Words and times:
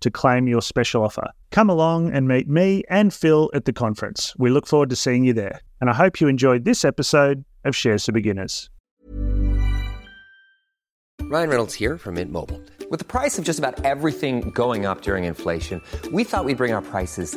to 0.00 0.10
claim 0.10 0.48
your 0.48 0.62
special 0.62 1.02
offer. 1.02 1.30
Come 1.50 1.70
along 1.70 2.10
and 2.12 2.28
meet 2.28 2.48
me 2.48 2.82
and 2.88 3.12
Phil 3.12 3.50
at 3.54 3.64
the 3.64 3.72
conference. 3.72 4.34
We 4.38 4.50
look 4.50 4.66
forward 4.66 4.90
to 4.90 4.96
seeing 4.96 5.24
you 5.24 5.32
there. 5.32 5.60
And 5.80 5.90
I 5.90 5.94
hope 5.94 6.20
you 6.20 6.28
enjoyed 6.28 6.64
this 6.64 6.84
episode 6.84 7.44
of 7.64 7.74
Shares 7.74 8.04
for 8.06 8.12
Beginners. 8.12 8.70
Ryan 11.28 11.50
Reynolds 11.50 11.74
here 11.74 11.98
from 11.98 12.14
Mint 12.14 12.30
Mobile. 12.30 12.62
With 12.88 13.00
the 13.00 13.04
price 13.04 13.36
of 13.36 13.44
just 13.44 13.58
about 13.58 13.84
everything 13.84 14.50
going 14.50 14.86
up 14.86 15.02
during 15.02 15.24
inflation, 15.24 15.82
we 16.12 16.22
thought 16.22 16.44
we'd 16.44 16.56
bring 16.56 16.72
our 16.72 16.82
prices 16.82 17.36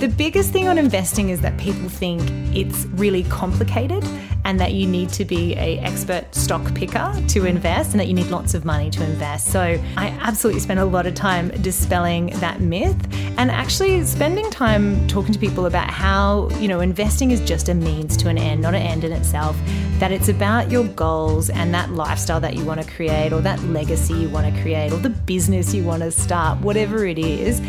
The 0.00 0.08
biggest 0.08 0.50
thing 0.50 0.68
on 0.68 0.76
investing 0.76 1.30
is 1.30 1.40
that 1.42 1.56
people 1.56 1.88
think 1.88 2.20
it's 2.54 2.84
really 2.86 3.22
complicated 3.24 4.04
and 4.44 4.60
that 4.60 4.72
you 4.72 4.86
need 4.86 5.08
to 5.10 5.24
be 5.24 5.54
a 5.54 5.78
expert 5.78 6.34
stock 6.34 6.74
picker 6.74 7.14
to 7.28 7.46
invest 7.46 7.92
and 7.92 8.00
that 8.00 8.08
you 8.08 8.14
need 8.14 8.26
lots 8.26 8.54
of 8.54 8.64
money 8.64 8.90
to 8.90 9.02
invest. 9.02 9.46
So 9.50 9.60
I 9.60 10.08
absolutely 10.20 10.60
spend 10.60 10.80
a 10.80 10.84
lot 10.84 11.06
of 11.06 11.14
time 11.14 11.48
dispelling 11.62 12.26
that 12.40 12.60
myth 12.60 12.96
and 13.38 13.50
actually 13.50 14.04
spending 14.04 14.50
time 14.50 15.06
talking 15.08 15.32
to 15.32 15.38
people 15.38 15.64
about 15.66 15.90
how, 15.90 16.50
you 16.58 16.68
know, 16.68 16.80
investing 16.80 17.30
is 17.30 17.40
just 17.40 17.68
a 17.68 17.74
means 17.74 18.16
to 18.18 18.28
an 18.28 18.36
end, 18.36 18.60
not 18.60 18.74
an 18.74 18.82
end 18.82 19.04
in 19.04 19.12
itself, 19.12 19.56
that 19.98 20.12
it's 20.12 20.28
about 20.28 20.70
your 20.70 20.84
goals 20.88 21.48
and 21.48 21.72
that 21.72 21.90
lifestyle 21.92 22.40
that 22.40 22.54
you 22.54 22.64
want 22.64 22.82
to 22.82 22.90
create 22.92 23.32
or 23.32 23.40
that 23.40 23.62
legacy 23.64 24.12
you 24.14 24.28
want 24.28 24.52
to 24.52 24.62
create 24.62 24.92
or 24.92 24.98
the 24.98 25.10
business 25.10 25.72
you 25.72 25.84
want 25.84 26.02
to 26.02 26.10
start, 26.10 26.60
whatever 26.60 27.06
it 27.06 27.18
is, 27.18 27.60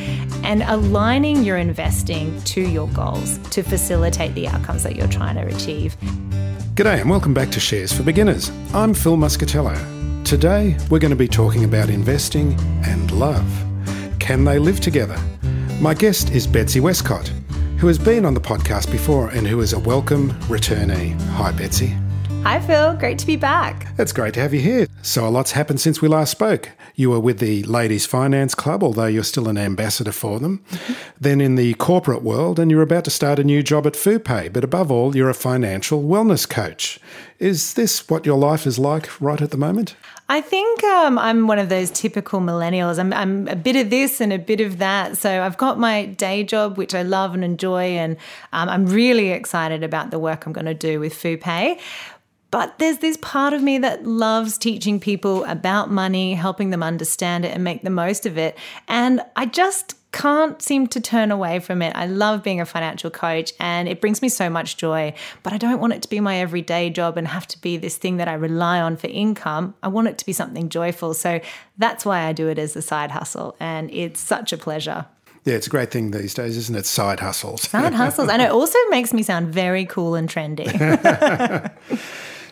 and 0.44 0.64
aligning 0.64 1.44
your 1.44 1.58
investing 1.58 2.15
to 2.46 2.62
your 2.62 2.88
goals 2.90 3.38
to 3.50 3.64
facilitate 3.64 4.34
the 4.36 4.48
outcomes 4.48 4.84
that 4.84 4.96
you're 4.96 5.08
trying 5.08 5.36
to 5.36 5.56
achieve. 5.56 5.98
G'day 6.76 7.02
and 7.02 7.10
welcome 7.10 7.34
back 7.34 7.50
to 7.52 7.60
Shares 7.60 7.94
for 7.94 8.04
Beginners. 8.04 8.52
I'm 8.74 8.94
Phil 8.94 9.18
Muscatello. 9.18 9.76
Today 10.24 10.78
we're 10.90 11.00
going 11.00 11.12
to 11.12 11.16
be 11.16 11.28
talking 11.28 11.64
about 11.64 11.90
investing 11.90 12.58
and 12.86 13.12
love. 13.12 13.48
Can 14.20 14.44
they 14.44 14.60
live 14.60 14.80
together? 14.80 15.20
My 15.80 15.94
guest 15.94 16.32
is 16.32 16.48
Betsy 16.48 16.80
Westcott, 16.80 17.28
who 17.78 17.88
has 17.88 18.00
been 18.00 18.26
on 18.26 18.34
the 18.34 18.42
podcast 18.42 18.92
before 18.92 19.30
and 19.30 19.46
who 19.46 19.62
is 19.62 19.74
a 19.74 19.80
welcome 19.80 20.32
returnee. 20.50 21.20
Hi, 21.32 21.52
Betsy. 21.52 21.96
Hi, 22.44 22.60
Phil. 22.60 22.96
Great 22.96 23.20
to 23.20 23.26
be 23.26 23.36
back. 23.36 23.88
It's 23.98 24.12
great 24.12 24.34
to 24.36 24.40
have 24.40 24.54
you 24.54 24.60
here. 24.60 24.88
So, 25.02 25.28
a 25.28 25.30
lot's 25.30 25.52
happened 25.52 25.82
since 25.82 26.02
we 26.02 26.08
last 26.08 26.32
spoke. 26.32 26.70
You 26.98 27.10
were 27.10 27.20
with 27.20 27.40
the 27.40 27.64
Ladies 27.64 28.06
Finance 28.06 28.56
Club, 28.56 28.82
although 28.82 29.06
you're 29.06 29.24
still 29.24 29.50
an 29.50 29.58
ambassador 29.58 30.14
for 30.14 30.40
them. 30.40 30.64
Then 31.20 31.42
in 31.42 31.56
the 31.56 31.74
corporate 31.74 32.24
world, 32.24 32.58
and 32.58 32.72
you're 32.72 32.82
about 32.82 33.04
to 33.04 33.12
start 33.12 33.38
a 33.38 33.44
new 33.44 33.62
job 33.62 33.86
at 33.86 33.94
FuPay. 33.94 34.54
But 34.54 34.64
above 34.64 34.90
all, 34.92 35.16
you're 35.16 35.30
a 35.30 35.34
financial 35.34 36.02
wellness 36.02 36.48
coach. 36.48 37.00
Is 37.38 37.74
this 37.74 38.08
what 38.10 38.26
your 38.26 38.38
life 38.38 38.66
is 38.66 38.80
like 38.80 39.20
right 39.20 39.42
at 39.42 39.52
the 39.52 39.58
moment? 39.58 39.96
I 40.30 40.40
think 40.40 40.84
um, 40.86 41.20
I'm 41.20 41.48
one 41.48 41.60
of 41.60 41.68
those 41.68 41.92
typical 41.92 42.40
millennials. 42.40 42.98
I'm, 42.98 43.12
I'm 43.12 43.48
a 43.50 43.56
bit 43.56 43.76
of 43.76 43.90
this 43.90 44.22
and 44.22 44.32
a 44.32 44.40
bit 44.40 44.62
of 44.62 44.78
that. 44.78 45.18
So 45.18 45.44
I've 45.44 45.58
got 45.58 45.78
my 45.78 46.06
day 46.06 46.44
job, 46.46 46.78
which 46.78 46.96
I 46.96 47.04
love 47.04 47.34
and 47.34 47.44
enjoy, 47.44 47.98
and 47.98 48.16
um, 48.54 48.70
I'm 48.70 48.86
really 48.86 49.32
excited 49.32 49.84
about 49.84 50.12
the 50.12 50.18
work 50.18 50.46
I'm 50.46 50.54
going 50.54 50.66
to 50.66 50.74
do 50.74 51.00
with 51.00 51.14
FuPay. 51.14 51.78
But 52.56 52.80
there's 52.80 53.00
this 53.00 53.18
part 53.18 53.52
of 53.52 53.62
me 53.62 53.80
that 53.80 54.06
loves 54.08 54.58
teaching 54.58 54.98
people 54.98 55.44
about 55.44 55.92
money, 55.92 56.36
helping 56.36 56.70
them 56.70 56.82
understand 56.82 57.44
it 57.44 57.50
and 57.50 57.66
make 57.66 57.84
the 57.84 57.90
most 57.90 58.26
of 58.26 58.38
it. 58.38 58.58
And 58.88 59.20
I 59.36 59.46
just 59.46 59.98
can't 60.14 60.62
seem 60.62 60.88
to 60.88 61.02
turn 61.02 61.32
away 61.32 61.60
from 61.60 61.82
it. 61.82 61.94
I 61.98 62.06
love 62.06 62.44
being 62.44 62.62
a 62.62 62.66
financial 62.66 63.12
coach 63.12 63.52
and 63.60 63.90
it 63.90 64.00
brings 64.00 64.22
me 64.22 64.30
so 64.30 64.50
much 64.50 64.78
joy, 64.78 65.14
but 65.44 65.52
I 65.52 65.58
don't 65.58 65.82
want 65.82 65.92
it 65.92 66.02
to 66.04 66.08
be 66.08 66.22
my 66.22 66.38
everyday 66.38 66.90
job 66.90 67.18
and 67.18 67.28
have 67.28 67.46
to 67.48 67.60
be 67.60 67.76
this 67.76 67.98
thing 67.98 68.16
that 68.18 68.30
I 68.30 68.36
rely 68.36 68.80
on 68.80 68.96
for 68.96 69.08
income. 69.08 69.76
I 69.84 69.90
want 69.90 70.08
it 70.08 70.18
to 70.20 70.26
be 70.26 70.32
something 70.32 70.70
joyful. 70.70 71.14
So 71.14 71.42
that's 71.78 72.06
why 72.06 72.22
I 72.22 72.32
do 72.32 72.48
it 72.48 72.58
as 72.58 72.78
a 72.78 72.82
side 72.82 73.12
hustle 73.12 73.58
and 73.60 73.92
it's 73.92 74.22
such 74.22 74.54
a 74.54 74.58
pleasure. 74.58 75.08
Yeah, 75.44 75.56
it's 75.56 75.68
a 75.68 75.70
great 75.70 75.92
thing 75.92 76.12
these 76.12 76.34
days, 76.34 76.56
isn't 76.56 76.76
it? 76.76 76.86
Side 76.86 77.20
hustles. 77.20 77.64
Side 77.64 77.94
hustles. 77.94 78.30
And 78.30 78.42
it 78.42 78.50
also 78.50 78.80
makes 78.90 79.12
me 79.12 79.24
sound 79.24 79.54
very 79.54 79.86
cool 79.86 80.16
and 80.16 80.30
trendy. 80.30 80.72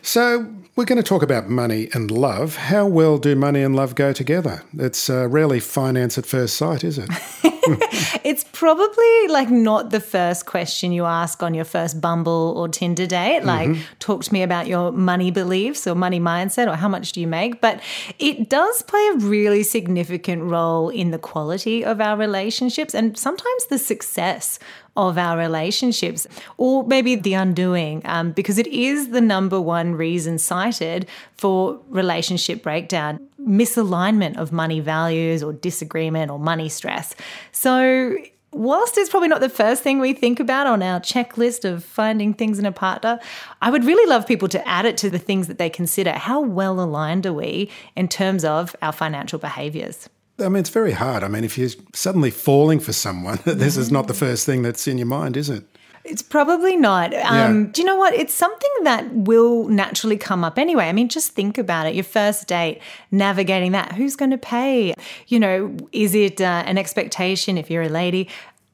So, 0.05 0.53
we're 0.75 0.83
going 0.83 0.97
to 0.97 1.03
talk 1.03 1.23
about 1.23 1.49
money 1.49 1.87
and 1.93 2.11
love. 2.11 2.57
How 2.57 2.85
well 2.85 3.17
do 3.17 3.37
money 3.37 3.61
and 3.61 3.73
love 3.73 3.95
go 3.95 4.11
together? 4.11 4.63
It's 4.77 5.09
uh, 5.09 5.29
rarely 5.29 5.61
finance 5.61 6.17
at 6.17 6.25
first 6.25 6.57
sight, 6.57 6.83
is 6.83 6.97
it? 6.97 7.09
it's 8.25 8.43
probably 8.51 9.27
like 9.29 9.49
not 9.49 9.91
the 9.91 10.01
first 10.01 10.45
question 10.45 10.91
you 10.91 11.05
ask 11.05 11.41
on 11.41 11.53
your 11.53 11.63
first 11.63 12.01
Bumble 12.01 12.53
or 12.57 12.67
Tinder 12.67 13.07
date. 13.07 13.45
Like, 13.45 13.69
mm-hmm. 13.69 13.81
talk 13.99 14.23
to 14.25 14.33
me 14.33 14.43
about 14.43 14.67
your 14.67 14.91
money 14.91 15.31
beliefs 15.31 15.87
or 15.87 15.95
money 15.95 16.19
mindset 16.19 16.67
or 16.67 16.75
how 16.75 16.89
much 16.89 17.13
do 17.13 17.21
you 17.21 17.27
make. 17.27 17.61
But 17.61 17.79
it 18.19 18.49
does 18.49 18.81
play 18.81 19.07
a 19.13 19.17
really 19.19 19.63
significant 19.63 20.43
role 20.43 20.89
in 20.89 21.11
the 21.11 21.19
quality 21.19 21.85
of 21.85 22.01
our 22.01 22.17
relationships 22.17 22.93
and 22.93 23.17
sometimes 23.17 23.67
the 23.67 23.77
success 23.77 24.59
of 24.95 25.17
our 25.17 25.37
relationships, 25.37 26.27
or 26.57 26.85
maybe 26.85 27.15
the 27.15 27.33
undoing, 27.33 28.01
um, 28.05 28.31
because 28.31 28.57
it 28.57 28.67
is 28.67 29.09
the 29.09 29.21
number 29.21 29.59
one 29.59 29.95
reason 29.95 30.37
cited 30.37 31.07
for 31.35 31.79
relationship 31.89 32.61
breakdown 32.61 33.19
misalignment 33.41 34.37
of 34.37 34.51
money 34.51 34.79
values 34.79 35.43
or 35.43 35.53
disagreement 35.53 36.31
or 36.31 36.39
money 36.39 36.69
stress. 36.69 37.15
So, 37.51 38.17
whilst 38.51 38.97
it's 38.97 39.09
probably 39.09 39.29
not 39.29 39.41
the 39.41 39.49
first 39.49 39.83
thing 39.83 39.99
we 39.99 40.13
think 40.13 40.39
about 40.39 40.67
on 40.67 40.83
our 40.83 40.99
checklist 40.99 41.65
of 41.65 41.83
finding 41.83 42.33
things 42.33 42.59
in 42.59 42.65
a 42.65 42.71
partner, 42.71 43.19
I 43.61 43.71
would 43.71 43.83
really 43.83 44.07
love 44.09 44.27
people 44.27 44.47
to 44.49 44.67
add 44.67 44.85
it 44.85 44.97
to 44.97 45.09
the 45.09 45.19
things 45.19 45.47
that 45.47 45.57
they 45.57 45.69
consider. 45.69 46.11
How 46.11 46.39
well 46.39 46.79
aligned 46.79 47.25
are 47.25 47.33
we 47.33 47.71
in 47.95 48.07
terms 48.07 48.45
of 48.45 48.75
our 48.81 48.91
financial 48.91 49.39
behaviors? 49.39 50.07
I 50.39 50.49
mean, 50.49 50.57
it's 50.57 50.69
very 50.69 50.91
hard. 50.91 51.23
I 51.23 51.27
mean, 51.27 51.43
if 51.43 51.57
you're 51.57 51.69
suddenly 51.93 52.31
falling 52.31 52.79
for 52.79 52.93
someone, 52.93 53.39
this 53.45 53.77
is 53.77 53.91
not 53.91 54.07
the 54.07 54.13
first 54.13 54.45
thing 54.45 54.63
that's 54.63 54.87
in 54.87 54.97
your 54.97 55.07
mind, 55.07 55.37
is 55.37 55.49
it? 55.49 55.63
It's 56.03 56.21
probably 56.21 56.75
not. 56.75 57.13
Um, 57.13 57.65
yeah. 57.65 57.71
Do 57.71 57.81
you 57.81 57.85
know 57.85 57.95
what? 57.95 58.13
It's 58.13 58.33
something 58.33 58.69
that 58.83 59.09
will 59.13 59.69
naturally 59.69 60.17
come 60.17 60.43
up 60.43 60.59
anyway. 60.59 60.89
I 60.89 60.91
mean, 60.91 61.07
just 61.07 61.31
think 61.31 61.57
about 61.57 61.87
it. 61.87 61.95
Your 61.95 62.03
first 62.03 62.45
date, 62.45 62.81
navigating 63.09 63.71
that. 63.71 63.93
Who's 63.93 64.17
going 64.17 64.31
to 64.31 64.37
pay? 64.37 64.93
You 65.27 65.39
know, 65.39 65.77
is 65.93 66.13
it 66.13 66.41
uh, 66.41 66.63
an 66.65 66.77
expectation 66.77 67.57
if 67.57 67.71
you're 67.71 67.83
a 67.83 67.89
lady? 67.89 68.27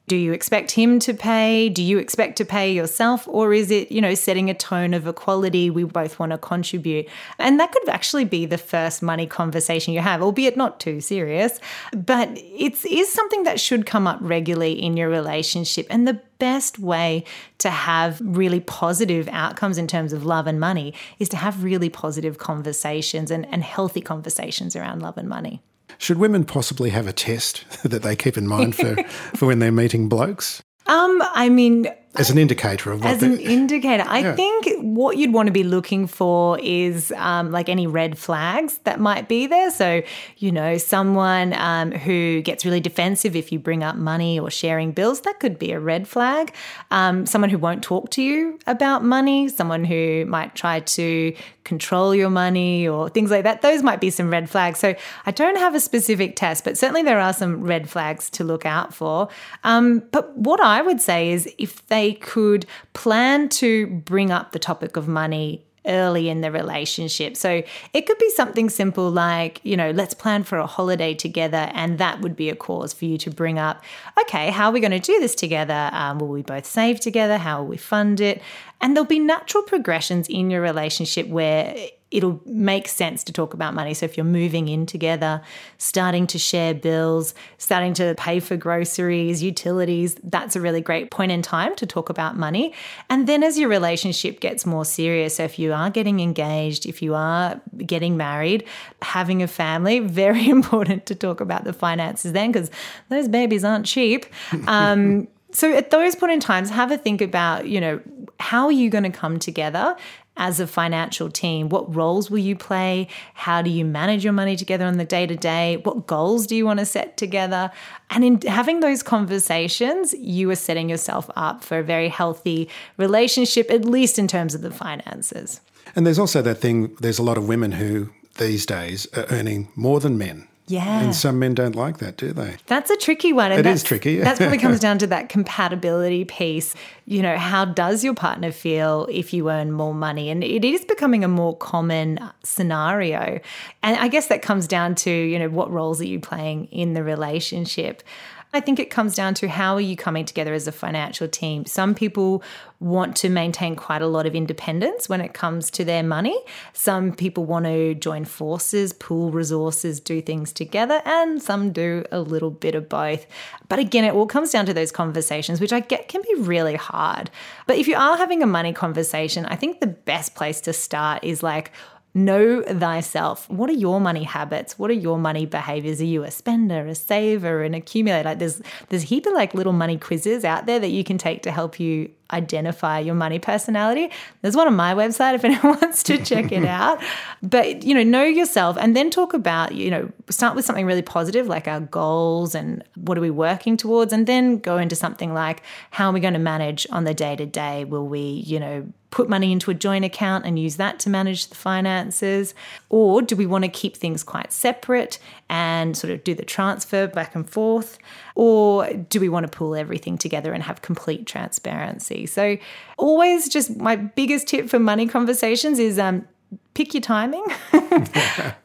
Do 0.09 0.15
you 0.15 0.33
expect 0.33 0.71
him 0.71 0.97
to 1.01 1.13
pay? 1.13 1.69
Do 1.69 1.83
you 1.83 1.99
expect 1.99 2.35
to 2.37 2.45
pay 2.45 2.73
yourself? 2.73 3.27
Or 3.27 3.53
is 3.53 3.69
it, 3.69 3.91
you 3.91 4.01
know, 4.01 4.15
setting 4.15 4.49
a 4.49 4.55
tone 4.55 4.95
of 4.95 5.05
equality? 5.05 5.69
We 5.69 5.83
both 5.83 6.17
want 6.17 6.31
to 6.31 6.39
contribute. 6.39 7.07
And 7.37 7.59
that 7.59 7.71
could 7.71 7.87
actually 7.87 8.25
be 8.25 8.47
the 8.47 8.57
first 8.57 9.03
money 9.03 9.27
conversation 9.27 9.93
you 9.93 9.99
have, 9.99 10.23
albeit 10.23 10.57
not 10.57 10.79
too 10.79 10.99
serious. 10.99 11.59
But 11.95 12.29
it 12.33 12.83
is 12.85 13.13
something 13.13 13.43
that 13.43 13.59
should 13.59 13.85
come 13.85 14.07
up 14.07 14.17
regularly 14.19 14.81
in 14.81 14.97
your 14.97 15.09
relationship. 15.09 15.85
And 15.91 16.07
the 16.07 16.19
best 16.39 16.79
way 16.79 17.23
to 17.59 17.69
have 17.69 18.19
really 18.19 18.61
positive 18.61 19.27
outcomes 19.27 19.77
in 19.77 19.85
terms 19.85 20.11
of 20.11 20.25
love 20.25 20.47
and 20.47 20.59
money 20.59 20.95
is 21.19 21.29
to 21.29 21.37
have 21.37 21.63
really 21.63 21.89
positive 21.89 22.39
conversations 22.39 23.29
and, 23.29 23.45
and 23.53 23.63
healthy 23.63 24.01
conversations 24.01 24.75
around 24.75 25.03
love 25.03 25.19
and 25.19 25.29
money. 25.29 25.61
Should 25.99 26.17
women 26.17 26.45
possibly 26.45 26.91
have 26.91 27.07
a 27.07 27.13
test 27.13 27.65
that 27.83 28.01
they 28.01 28.15
keep 28.15 28.37
in 28.37 28.47
mind 28.47 28.75
for, 28.75 28.95
for 29.35 29.45
when 29.45 29.59
they're 29.59 29.71
meeting 29.71 30.09
blokes? 30.09 30.63
Um, 30.87 31.21
I 31.33 31.49
mean, 31.49 31.87
as 32.15 32.31
an 32.31 32.39
indicator 32.39 32.91
of 32.91 33.03
what 33.03 33.11
as 33.11 33.23
an 33.23 33.39
indicator. 33.39 34.03
I 34.07 34.19
yeah. 34.19 34.35
think 34.35 34.67
what 34.79 35.17
you'd 35.17 35.31
want 35.31 35.45
to 35.45 35.53
be 35.53 35.63
looking 35.63 36.07
for 36.07 36.59
is 36.59 37.11
um, 37.15 37.51
like 37.51 37.69
any 37.69 37.85
red 37.85 38.17
flags 38.17 38.79
that 38.79 38.99
might 38.99 39.27
be 39.27 39.45
there. 39.45 39.69
So 39.69 40.01
you 40.37 40.51
know 40.51 40.77
someone 40.77 41.53
um, 41.53 41.91
who 41.91 42.41
gets 42.41 42.65
really 42.65 42.79
defensive 42.79 43.35
if 43.35 43.51
you 43.51 43.59
bring 43.59 43.83
up 43.83 43.95
money 43.95 44.39
or 44.39 44.49
sharing 44.49 44.91
bills 44.91 45.21
that 45.21 45.39
could 45.39 45.59
be 45.59 45.71
a 45.71 45.79
red 45.79 46.07
flag. 46.07 46.53
Um, 46.89 47.27
someone 47.27 47.51
who 47.51 47.59
won't 47.59 47.83
talk 47.83 48.09
to 48.11 48.23
you 48.23 48.59
about 48.65 49.03
money 49.03 49.47
someone 49.47 49.83
who 49.83 50.25
might 50.25 50.55
try 50.55 50.79
to 50.79 51.35
control 51.63 52.15
your 52.15 52.31
money 52.31 52.87
or 52.87 53.09
things 53.09 53.29
like 53.29 53.43
that. 53.43 53.61
Those 53.61 53.83
might 53.83 54.01
be 54.01 54.09
some 54.09 54.31
red 54.31 54.49
flags. 54.49 54.79
So 54.79 54.95
i 55.25 55.31
don't 55.31 55.57
have 55.57 55.75
a 55.75 55.79
specific 55.79 56.35
test 56.35 56.63
but 56.63 56.77
certainly 56.77 57.03
there 57.03 57.19
are 57.19 57.33
some 57.33 57.61
red 57.61 57.87
flags 57.87 58.31
to 58.31 58.43
look 58.43 58.65
out 58.65 58.93
for. 58.93 59.29
Um, 59.63 59.99
but 60.11 60.35
what 60.35 60.59
i 60.59 60.81
would 60.81 61.01
say 61.01 61.31
is 61.31 61.47
if 61.59 61.85
they 61.87 61.98
they 61.99 62.13
could 62.13 62.65
plan 62.93 63.49
to 63.49 63.87
bring 63.87 64.31
up 64.31 64.53
the 64.53 64.59
topic 64.59 64.95
of 64.95 65.05
money 65.05 65.65
early 65.85 66.29
in 66.29 66.39
the 66.39 66.51
relationship. 66.51 67.35
So 67.35 67.61
it 67.93 68.05
could 68.05 68.17
be 68.17 68.29
something 68.29 68.69
simple 68.69 69.09
like, 69.09 69.59
you 69.63 69.75
know, 69.75 69.91
let's 69.91 70.13
plan 70.13 70.43
for 70.43 70.57
a 70.59 70.65
holiday 70.65 71.13
together. 71.13 71.69
And 71.73 71.97
that 71.97 72.21
would 72.21 72.35
be 72.37 72.49
a 72.49 72.55
cause 72.55 72.93
for 72.93 73.03
you 73.03 73.17
to 73.17 73.29
bring 73.29 73.59
up, 73.59 73.83
okay, 74.21 74.49
how 74.49 74.69
are 74.69 74.71
we 74.71 74.79
going 74.79 74.91
to 74.91 74.99
do 74.99 75.19
this 75.19 75.35
together? 75.35 75.89
Um, 75.91 76.19
will 76.19 76.27
we 76.27 76.41
both 76.41 76.65
save 76.65 77.01
together? 77.01 77.37
How 77.37 77.59
will 77.59 77.67
we 77.67 77.77
fund 77.77 78.21
it? 78.21 78.41
And 78.81 78.95
there'll 78.95 79.07
be 79.07 79.19
natural 79.19 79.63
progressions 79.63 80.27
in 80.27 80.49
your 80.49 80.61
relationship 80.61 81.27
where 81.27 81.75
it'll 82.11 82.41
make 82.45 82.87
sense 82.87 83.23
to 83.23 83.33
talk 83.33 83.53
about 83.53 83.73
money. 83.73 83.93
So 83.93 84.05
if 84.05 84.17
you're 84.17 84.25
moving 84.25 84.67
in 84.67 84.85
together, 84.85 85.41
starting 85.77 86.25
to 86.27 86.39
share 86.39 86.73
bills, 86.73 87.35
starting 87.59 87.93
to 87.95 88.15
pay 88.17 88.39
for 88.39 88.57
groceries, 88.57 89.43
utilities, 89.43 90.15
that's 90.23 90.55
a 90.55 90.61
really 90.61 90.81
great 90.81 91.11
point 91.11 91.31
in 91.31 91.41
time 91.41 91.75
to 91.75 91.85
talk 91.85 92.09
about 92.09 92.35
money. 92.35 92.73
And 93.09 93.27
then 93.27 93.43
as 93.43 93.59
your 93.59 93.69
relationship 93.69 94.39
gets 94.39 94.65
more 94.65 94.85
serious, 94.85 95.35
so 95.35 95.43
if 95.43 95.59
you 95.59 95.71
are 95.71 95.91
getting 95.91 96.19
engaged, 96.19 96.87
if 96.87 97.01
you 97.01 97.13
are 97.13 97.61
getting 97.85 98.17
married, 98.17 98.65
having 99.03 99.43
a 99.43 99.47
family, 99.47 99.99
very 100.19 100.49
important 100.49 101.05
to 101.07 101.15
talk 101.15 101.41
about 101.41 101.63
the 101.63 101.73
finances 101.73 102.33
then 102.33 102.51
because 102.51 102.71
those 103.09 103.27
babies 103.27 103.63
aren't 103.63 103.85
cheap. 103.85 104.25
Um, 104.67 105.27
so 105.51 105.73
at 105.73 105.91
those 105.91 106.15
point 106.15 106.31
in 106.31 106.39
times, 106.39 106.69
have 106.69 106.91
a 106.91 106.97
think 106.97 107.21
about, 107.21 107.67
you 107.67 107.81
know, 107.81 107.99
how 108.39 108.65
are 108.65 108.71
you 108.71 108.89
going 108.89 109.03
to 109.03 109.09
come 109.09 109.39
together 109.39 109.95
as 110.37 110.59
a 110.59 110.67
financial 110.67 111.29
team? 111.29 111.69
What 111.69 111.93
roles 111.93 112.31
will 112.31 112.39
you 112.39 112.55
play? 112.55 113.07
How 113.33 113.61
do 113.61 113.69
you 113.69 113.83
manage 113.83 114.23
your 114.23 114.33
money 114.33 114.55
together 114.55 114.85
on 114.85 114.97
the 114.97 115.05
day 115.05 115.27
to 115.27 115.35
day? 115.35 115.77
What 115.83 116.07
goals 116.07 116.47
do 116.47 116.55
you 116.55 116.65
want 116.65 116.79
to 116.79 116.85
set 116.85 117.17
together? 117.17 117.71
And 118.09 118.23
in 118.23 118.41
having 118.41 118.79
those 118.79 119.03
conversations, 119.03 120.13
you 120.13 120.49
are 120.49 120.55
setting 120.55 120.89
yourself 120.89 121.29
up 121.35 121.63
for 121.63 121.79
a 121.79 121.83
very 121.83 122.09
healthy 122.09 122.69
relationship, 122.97 123.69
at 123.69 123.85
least 123.85 124.17
in 124.17 124.27
terms 124.27 124.55
of 124.55 124.61
the 124.61 124.71
finances. 124.71 125.61
And 125.95 126.05
there's 126.05 126.19
also 126.19 126.41
that 126.41 126.59
thing, 126.59 126.95
there's 126.99 127.19
a 127.19 127.23
lot 127.23 127.37
of 127.37 127.47
women 127.47 127.73
who 127.73 128.09
these 128.37 128.65
days 128.65 129.07
are 129.17 129.25
earning 129.29 129.67
more 129.75 129.99
than 129.99 130.17
men. 130.17 130.47
Yeah. 130.69 131.01
And 131.01 131.15
some 131.15 131.39
men 131.39 131.55
don't 131.55 131.75
like 131.75 131.97
that, 131.97 132.15
do 132.15 132.31
they? 132.31 132.57
That's 132.67 132.91
a 132.91 132.97
tricky 132.97 133.33
one. 133.33 133.51
And 133.51 133.59
it 133.59 133.65
is 133.65 133.81
tricky. 133.81 134.17
that 134.17 134.37
probably 134.37 134.59
comes 134.59 134.79
down 134.85 134.99
to 134.99 135.07
that 135.07 135.27
compatibility 135.27 136.25
piece. 136.25 136.75
You 137.05 137.23
know, 137.23 137.37
how 137.37 137.65
does 137.65 138.03
your 138.03 138.13
partner 138.13 138.51
feel 138.51 139.07
if 139.09 139.33
you 139.33 139.49
earn 139.49 139.71
more 139.71 139.95
money? 139.95 140.29
And 140.29 140.43
it 140.43 140.63
is 140.63 140.85
becoming 140.85 141.23
a 141.23 141.27
more 141.27 141.57
common 141.57 142.19
scenario. 142.43 143.39
And 143.81 143.97
I 143.97 144.09
guess 144.09 144.27
that 144.27 144.43
comes 144.43 144.67
down 144.67 144.93
to, 144.95 145.11
you 145.11 145.39
know, 145.39 145.49
what 145.49 145.71
roles 145.71 145.99
are 146.01 146.07
you 146.07 146.19
playing 146.19 146.65
in 146.65 146.93
the 146.93 147.03
relationship? 147.03 148.03
I 148.51 148.59
think 148.59 148.79
it 148.79 148.89
comes 148.89 149.13
down 149.13 149.35
to 149.35 149.47
how 149.47 149.75
are 149.75 149.81
you 149.81 149.95
coming 149.95 150.25
together 150.25 150.53
as 150.53 150.67
a 150.67 150.71
financial 150.71 151.27
team. 151.27 151.67
Some 151.67 151.93
people 151.93 152.41
want 152.79 153.15
to 153.17 153.29
maintain 153.29 153.75
quite 153.75 154.01
a 154.01 154.07
lot 154.07 154.25
of 154.25 154.33
independence 154.33 155.07
when 155.07 155.21
it 155.21 155.35
comes 155.35 155.69
to 155.69 155.85
their 155.85 156.01
money. 156.01 156.35
Some 156.73 157.13
people 157.13 157.45
want 157.45 157.65
to 157.65 157.93
join 157.93 158.25
forces, 158.25 158.91
pool 158.91 159.29
resources, 159.29 159.99
do 159.99 160.19
things 160.19 160.51
together, 160.51 161.01
and 161.05 161.39
some 161.39 161.71
do 161.71 162.03
a 162.11 162.21
little 162.21 162.49
bit 162.49 162.73
of 162.73 162.89
both. 162.89 163.27
But 163.67 163.77
again, 163.77 164.03
it 164.03 164.15
all 164.15 164.25
comes 164.25 164.51
down 164.51 164.65
to 164.65 164.73
those 164.73 164.91
conversations, 164.91 165.61
which 165.61 165.73
I 165.73 165.81
get 165.81 166.07
can 166.07 166.23
be 166.23 166.41
really 166.41 166.75
hard. 166.75 167.29
But 167.67 167.77
if 167.77 167.87
you 167.87 167.95
are 167.95 168.17
having 168.17 168.41
a 168.41 168.47
money 168.47 168.73
conversation, 168.73 169.45
I 169.45 169.57
think 169.57 169.79
the 169.79 169.87
best 169.87 170.33
place 170.33 170.59
to 170.61 170.73
start 170.73 171.23
is 171.23 171.43
like, 171.43 171.71
Know 172.13 172.63
thyself. 172.63 173.49
What 173.49 173.69
are 173.69 173.73
your 173.73 174.01
money 174.01 174.23
habits? 174.23 174.79
What 174.79 174.89
are 174.89 174.95
your 174.95 175.19
money 175.19 175.45
behaviors? 175.45 176.01
Are 176.01 176.05
you 176.05 176.23
a 176.23 176.31
spender, 176.31 176.87
a 176.87 176.95
saver, 176.95 177.63
an 177.63 177.73
accumulator? 177.73 178.29
Like 178.29 178.39
there's 178.39 178.61
there's 178.89 179.03
a 179.03 179.05
heap 179.05 179.25
of 179.25 179.33
like 179.33 179.53
little 179.53 179.73
money 179.73 179.97
quizzes 179.97 180.43
out 180.43 180.65
there 180.65 180.79
that 180.79 180.89
you 180.89 181.03
can 181.03 181.17
take 181.17 181.43
to 181.43 181.51
help 181.51 181.79
you 181.79 182.09
identify 182.31 182.99
your 182.99 183.15
money 183.15 183.39
personality. 183.39 184.11
There's 184.41 184.55
one 184.55 184.67
on 184.67 184.75
my 184.75 184.93
website 184.93 185.33
if 185.33 185.43
anyone 185.45 185.79
wants 185.81 186.03
to 186.03 186.23
check 186.23 186.51
it 186.51 186.65
out. 186.67 187.01
But, 187.41 187.83
you 187.83 187.93
know, 187.93 188.03
know 188.03 188.23
yourself 188.23 188.77
and 188.79 188.95
then 188.95 189.09
talk 189.09 189.33
about, 189.33 189.73
you 189.73 189.89
know, 189.89 190.11
start 190.29 190.55
with 190.55 190.65
something 190.65 190.85
really 190.85 191.01
positive 191.01 191.47
like 191.47 191.67
our 191.67 191.79
goals 191.79 192.55
and 192.55 192.83
what 192.95 193.17
are 193.17 193.21
we 193.21 193.31
working 193.31 193.77
towards 193.77 194.13
and 194.13 194.27
then 194.27 194.57
go 194.57 194.77
into 194.77 194.95
something 194.95 195.33
like 195.33 195.61
how 195.91 196.09
are 196.09 196.13
we 196.13 196.19
going 196.19 196.33
to 196.33 196.39
manage 196.39 196.85
on 196.91 197.03
the 197.03 197.13
day 197.13 197.35
to 197.35 197.45
day? 197.45 197.85
Will 197.85 198.07
we, 198.07 198.21
you 198.21 198.59
know, 198.59 198.87
put 199.11 199.29
money 199.29 199.51
into 199.51 199.71
a 199.71 199.73
joint 199.73 200.05
account 200.05 200.45
and 200.45 200.59
use 200.59 200.75
that 200.77 200.99
to 200.99 201.09
manage 201.09 201.47
the 201.47 201.55
finances? 201.55 202.53
Or 202.89 203.21
do 203.21 203.35
we 203.35 203.45
want 203.45 203.63
to 203.63 203.69
keep 203.69 203.97
things 203.97 204.23
quite 204.23 204.51
separate 204.51 205.19
and 205.49 205.97
sort 205.97 206.11
of 206.13 206.23
do 206.23 206.35
the 206.35 206.45
transfer 206.45 207.07
back 207.07 207.35
and 207.35 207.49
forth? 207.49 207.97
Or 208.35 208.91
do 208.93 209.19
we 209.19 209.29
want 209.29 209.49
to 209.49 209.57
pull 209.57 209.75
everything 209.75 210.17
together 210.17 210.53
and 210.53 210.63
have 210.63 210.81
complete 210.81 211.25
transparency? 211.25 212.25
So, 212.25 212.57
always 212.97 213.49
just 213.49 213.77
my 213.77 213.95
biggest 213.95 214.47
tip 214.47 214.69
for 214.69 214.79
money 214.79 215.07
conversations 215.07 215.79
is 215.79 215.97
um, 215.97 216.27
pick 216.73 216.93
your 216.93 217.01
timing. 217.01 217.45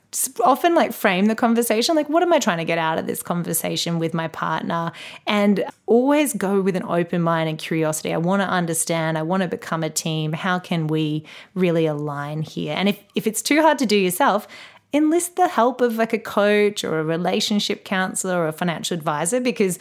often 0.44 0.74
like 0.74 0.92
frame 0.92 1.26
the 1.26 1.34
conversation. 1.34 1.96
Like 1.96 2.08
what 2.08 2.22
am 2.22 2.32
i 2.32 2.38
trying 2.38 2.58
to 2.58 2.64
get 2.64 2.78
out 2.78 2.98
of 2.98 3.06
this 3.06 3.22
conversation 3.22 3.98
with 3.98 4.14
my 4.14 4.28
partner? 4.28 4.92
And 5.26 5.64
always 5.86 6.32
go 6.32 6.60
with 6.60 6.76
an 6.76 6.84
open 6.84 7.22
mind 7.22 7.48
and 7.48 7.58
curiosity. 7.58 8.12
I 8.12 8.18
want 8.18 8.42
to 8.42 8.48
understand. 8.48 9.18
I 9.18 9.22
want 9.22 9.42
to 9.42 9.48
become 9.48 9.82
a 9.82 9.90
team. 9.90 10.32
How 10.32 10.58
can 10.58 10.86
we 10.86 11.24
really 11.54 11.86
align 11.86 12.42
here? 12.42 12.74
And 12.76 12.88
if, 12.88 13.02
if 13.14 13.26
it's 13.26 13.42
too 13.42 13.60
hard 13.60 13.78
to 13.78 13.86
do 13.86 13.96
yourself 13.96 14.46
enlist 14.92 15.34
the 15.34 15.48
help 15.48 15.80
of 15.80 15.96
like 15.96 16.12
a 16.12 16.18
coach 16.18 16.84
or 16.84 17.00
a 17.00 17.04
relationship 17.04 17.84
counselor 17.84 18.38
or 18.38 18.46
a 18.46 18.52
financial 18.52 18.96
advisor 18.96 19.40
because 19.40 19.76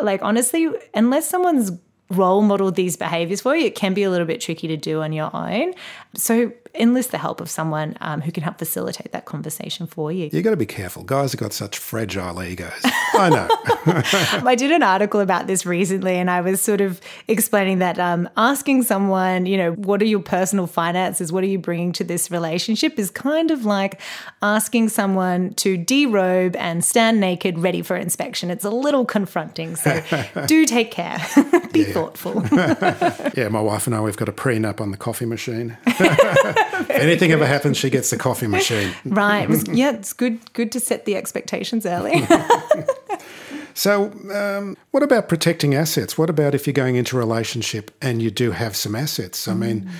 like 0.00 0.22
honestly 0.22 0.68
unless 0.94 1.28
someone's 1.28 1.72
role 2.10 2.42
model 2.42 2.70
these 2.70 2.96
behaviors 2.96 3.40
for 3.40 3.56
you, 3.56 3.66
it 3.66 3.74
can 3.74 3.94
be 3.94 4.02
a 4.02 4.10
little 4.10 4.26
bit 4.26 4.40
tricky 4.40 4.68
to 4.68 4.76
do 4.76 5.02
on 5.02 5.12
your 5.12 5.34
own. 5.34 5.74
So 6.14 6.52
enlist 6.74 7.12
the 7.12 7.18
help 7.18 7.40
of 7.40 7.48
someone 7.48 7.96
um, 8.00 8.20
who 8.20 8.32
can 8.32 8.42
help 8.42 8.58
facilitate 8.58 9.12
that 9.12 9.24
conversation 9.24 9.86
for 9.86 10.10
you. 10.10 10.28
You 10.32 10.42
got 10.42 10.50
to 10.50 10.56
be 10.56 10.66
careful. 10.66 11.04
Guys 11.04 11.32
have 11.32 11.40
got 11.40 11.52
such 11.52 11.78
fragile 11.78 12.42
egos. 12.42 12.72
I 13.14 13.30
know. 13.30 13.48
I 14.48 14.54
did 14.54 14.72
an 14.72 14.82
article 14.82 15.20
about 15.20 15.46
this 15.46 15.64
recently, 15.64 16.14
and 16.16 16.30
I 16.30 16.40
was 16.40 16.60
sort 16.60 16.80
of 16.80 17.00
explaining 17.28 17.78
that 17.78 17.98
um, 17.98 18.28
asking 18.36 18.82
someone, 18.82 19.46
you 19.46 19.56
know, 19.56 19.72
what 19.72 20.02
are 20.02 20.06
your 20.06 20.20
personal 20.20 20.66
finances? 20.66 21.32
What 21.32 21.44
are 21.44 21.48
you 21.48 21.58
bringing 21.58 21.92
to 21.94 22.04
this 22.04 22.30
relationship? 22.30 22.98
Is 22.98 23.10
kind 23.10 23.50
of 23.50 23.64
like 23.64 24.00
asking 24.42 24.88
someone 24.88 25.54
to 25.54 25.78
derobe 25.78 26.56
and 26.56 26.84
stand 26.84 27.20
naked, 27.20 27.58
ready 27.58 27.82
for 27.82 27.96
inspection. 27.96 28.50
It's 28.50 28.64
a 28.64 28.70
little 28.70 29.04
confronting. 29.04 29.76
So 29.76 30.02
do 30.46 30.64
take 30.64 30.90
care. 30.90 31.18
be 31.72 31.84
thoughtful. 31.84 32.42
yeah, 33.36 33.48
my 33.50 33.60
wife 33.60 33.86
and 33.86 33.94
I, 33.94 34.00
we've 34.00 34.16
got 34.16 34.28
a 34.28 34.32
prenup 34.32 34.80
on 34.80 34.90
the 34.90 34.96
coffee 34.96 35.26
machine. 35.26 35.76
If 36.72 36.90
anything 36.90 37.32
ever 37.32 37.46
happens, 37.46 37.76
she 37.76 37.90
gets 37.90 38.10
the 38.10 38.16
coffee 38.16 38.46
machine. 38.46 38.94
right. 39.04 39.42
It 39.42 39.48
was, 39.48 39.68
yeah, 39.68 39.92
it's 39.92 40.12
good. 40.12 40.52
Good 40.52 40.72
to 40.72 40.80
set 40.80 41.04
the 41.04 41.16
expectations 41.16 41.86
early. 41.86 42.26
so, 43.74 44.12
um, 44.32 44.76
what 44.90 45.02
about 45.02 45.28
protecting 45.28 45.74
assets? 45.74 46.16
What 46.18 46.30
about 46.30 46.54
if 46.54 46.66
you're 46.66 46.74
going 46.74 46.96
into 46.96 47.16
a 47.16 47.18
relationship 47.18 47.90
and 48.00 48.22
you 48.22 48.30
do 48.30 48.52
have 48.52 48.76
some 48.76 48.94
assets? 48.94 49.48
I 49.48 49.54
mean, 49.54 49.90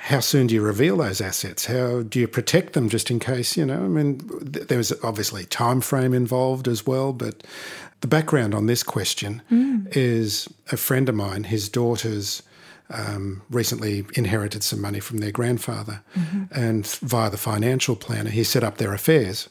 how 0.00 0.20
soon 0.20 0.46
do 0.46 0.54
you 0.54 0.62
reveal 0.62 0.96
those 0.96 1.20
assets? 1.20 1.66
How 1.66 2.02
do 2.02 2.20
you 2.20 2.28
protect 2.28 2.74
them 2.74 2.88
just 2.88 3.10
in 3.10 3.18
case, 3.18 3.56
you 3.56 3.66
know? 3.66 3.84
I 3.84 3.88
mean, 3.88 4.20
th- 4.52 4.68
there 4.68 4.78
was 4.78 4.92
obviously 5.02 5.44
time 5.44 5.80
frame 5.80 6.14
involved 6.14 6.68
as 6.68 6.86
well, 6.86 7.12
but 7.12 7.42
the 8.00 8.06
background 8.06 8.54
on 8.54 8.66
this 8.66 8.84
question 8.84 9.42
mm. 9.50 9.88
is 9.96 10.48
a 10.70 10.76
friend 10.76 11.08
of 11.08 11.16
mine, 11.16 11.44
his 11.44 11.68
daughters 11.68 12.42
um, 12.90 13.42
recently 13.50 14.04
inherited 14.14 14.62
some 14.62 14.80
money 14.80 15.00
from 15.00 15.18
their 15.18 15.32
grandfather, 15.32 16.02
mm-hmm. 16.16 16.44
and 16.52 16.86
via 16.86 17.30
the 17.30 17.36
financial 17.36 17.96
planner, 17.96 18.30
he 18.30 18.44
set 18.44 18.64
up 18.64 18.78
their 18.78 18.92
affairs. 18.92 19.48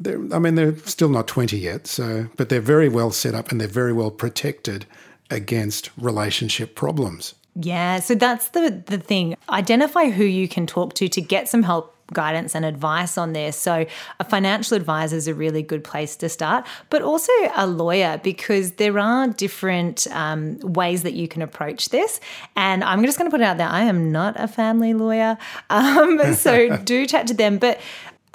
They're, 0.00 0.20
I 0.32 0.38
mean, 0.38 0.54
they're 0.54 0.76
still 0.78 1.08
not 1.08 1.28
20 1.28 1.56
yet, 1.56 1.86
so 1.86 2.28
but 2.36 2.48
they're 2.48 2.60
very 2.60 2.88
well 2.88 3.10
set 3.10 3.34
up 3.34 3.50
and 3.50 3.60
they're 3.60 3.68
very 3.68 3.92
well 3.92 4.10
protected 4.10 4.86
against 5.30 5.90
relationship 5.96 6.74
problems. 6.74 7.34
Yeah, 7.54 8.00
so 8.00 8.14
that's 8.14 8.48
the 8.48 8.82
the 8.86 8.98
thing. 8.98 9.36
Identify 9.50 10.10
who 10.10 10.24
you 10.24 10.48
can 10.48 10.66
talk 10.66 10.94
to 10.94 11.08
to 11.08 11.20
get 11.20 11.48
some 11.48 11.62
help 11.62 11.91
guidance 12.12 12.54
and 12.54 12.64
advice 12.64 13.18
on 13.18 13.32
this. 13.32 13.56
So, 13.56 13.86
a 14.20 14.24
financial 14.24 14.76
advisor 14.76 15.16
is 15.16 15.28
a 15.28 15.34
really 15.34 15.62
good 15.62 15.84
place 15.84 16.16
to 16.16 16.28
start, 16.28 16.66
but 16.90 17.02
also 17.02 17.32
a 17.56 17.66
lawyer 17.66 18.20
because 18.22 18.72
there 18.72 18.98
are 18.98 19.28
different 19.28 20.06
um, 20.10 20.58
ways 20.60 21.02
that 21.02 21.14
you 21.14 21.28
can 21.28 21.42
approach 21.42 21.88
this. 21.88 22.20
And 22.56 22.84
I'm 22.84 23.04
just 23.04 23.18
going 23.18 23.30
to 23.30 23.34
put 23.34 23.40
it 23.40 23.44
out 23.44 23.58
there 23.58 23.68
I 23.68 23.82
am 23.82 24.12
not 24.12 24.38
a 24.38 24.48
family 24.48 24.94
lawyer. 24.94 25.38
Um, 25.70 26.34
so, 26.34 26.76
do 26.78 27.06
chat 27.06 27.26
to 27.28 27.34
them. 27.34 27.58
But 27.58 27.80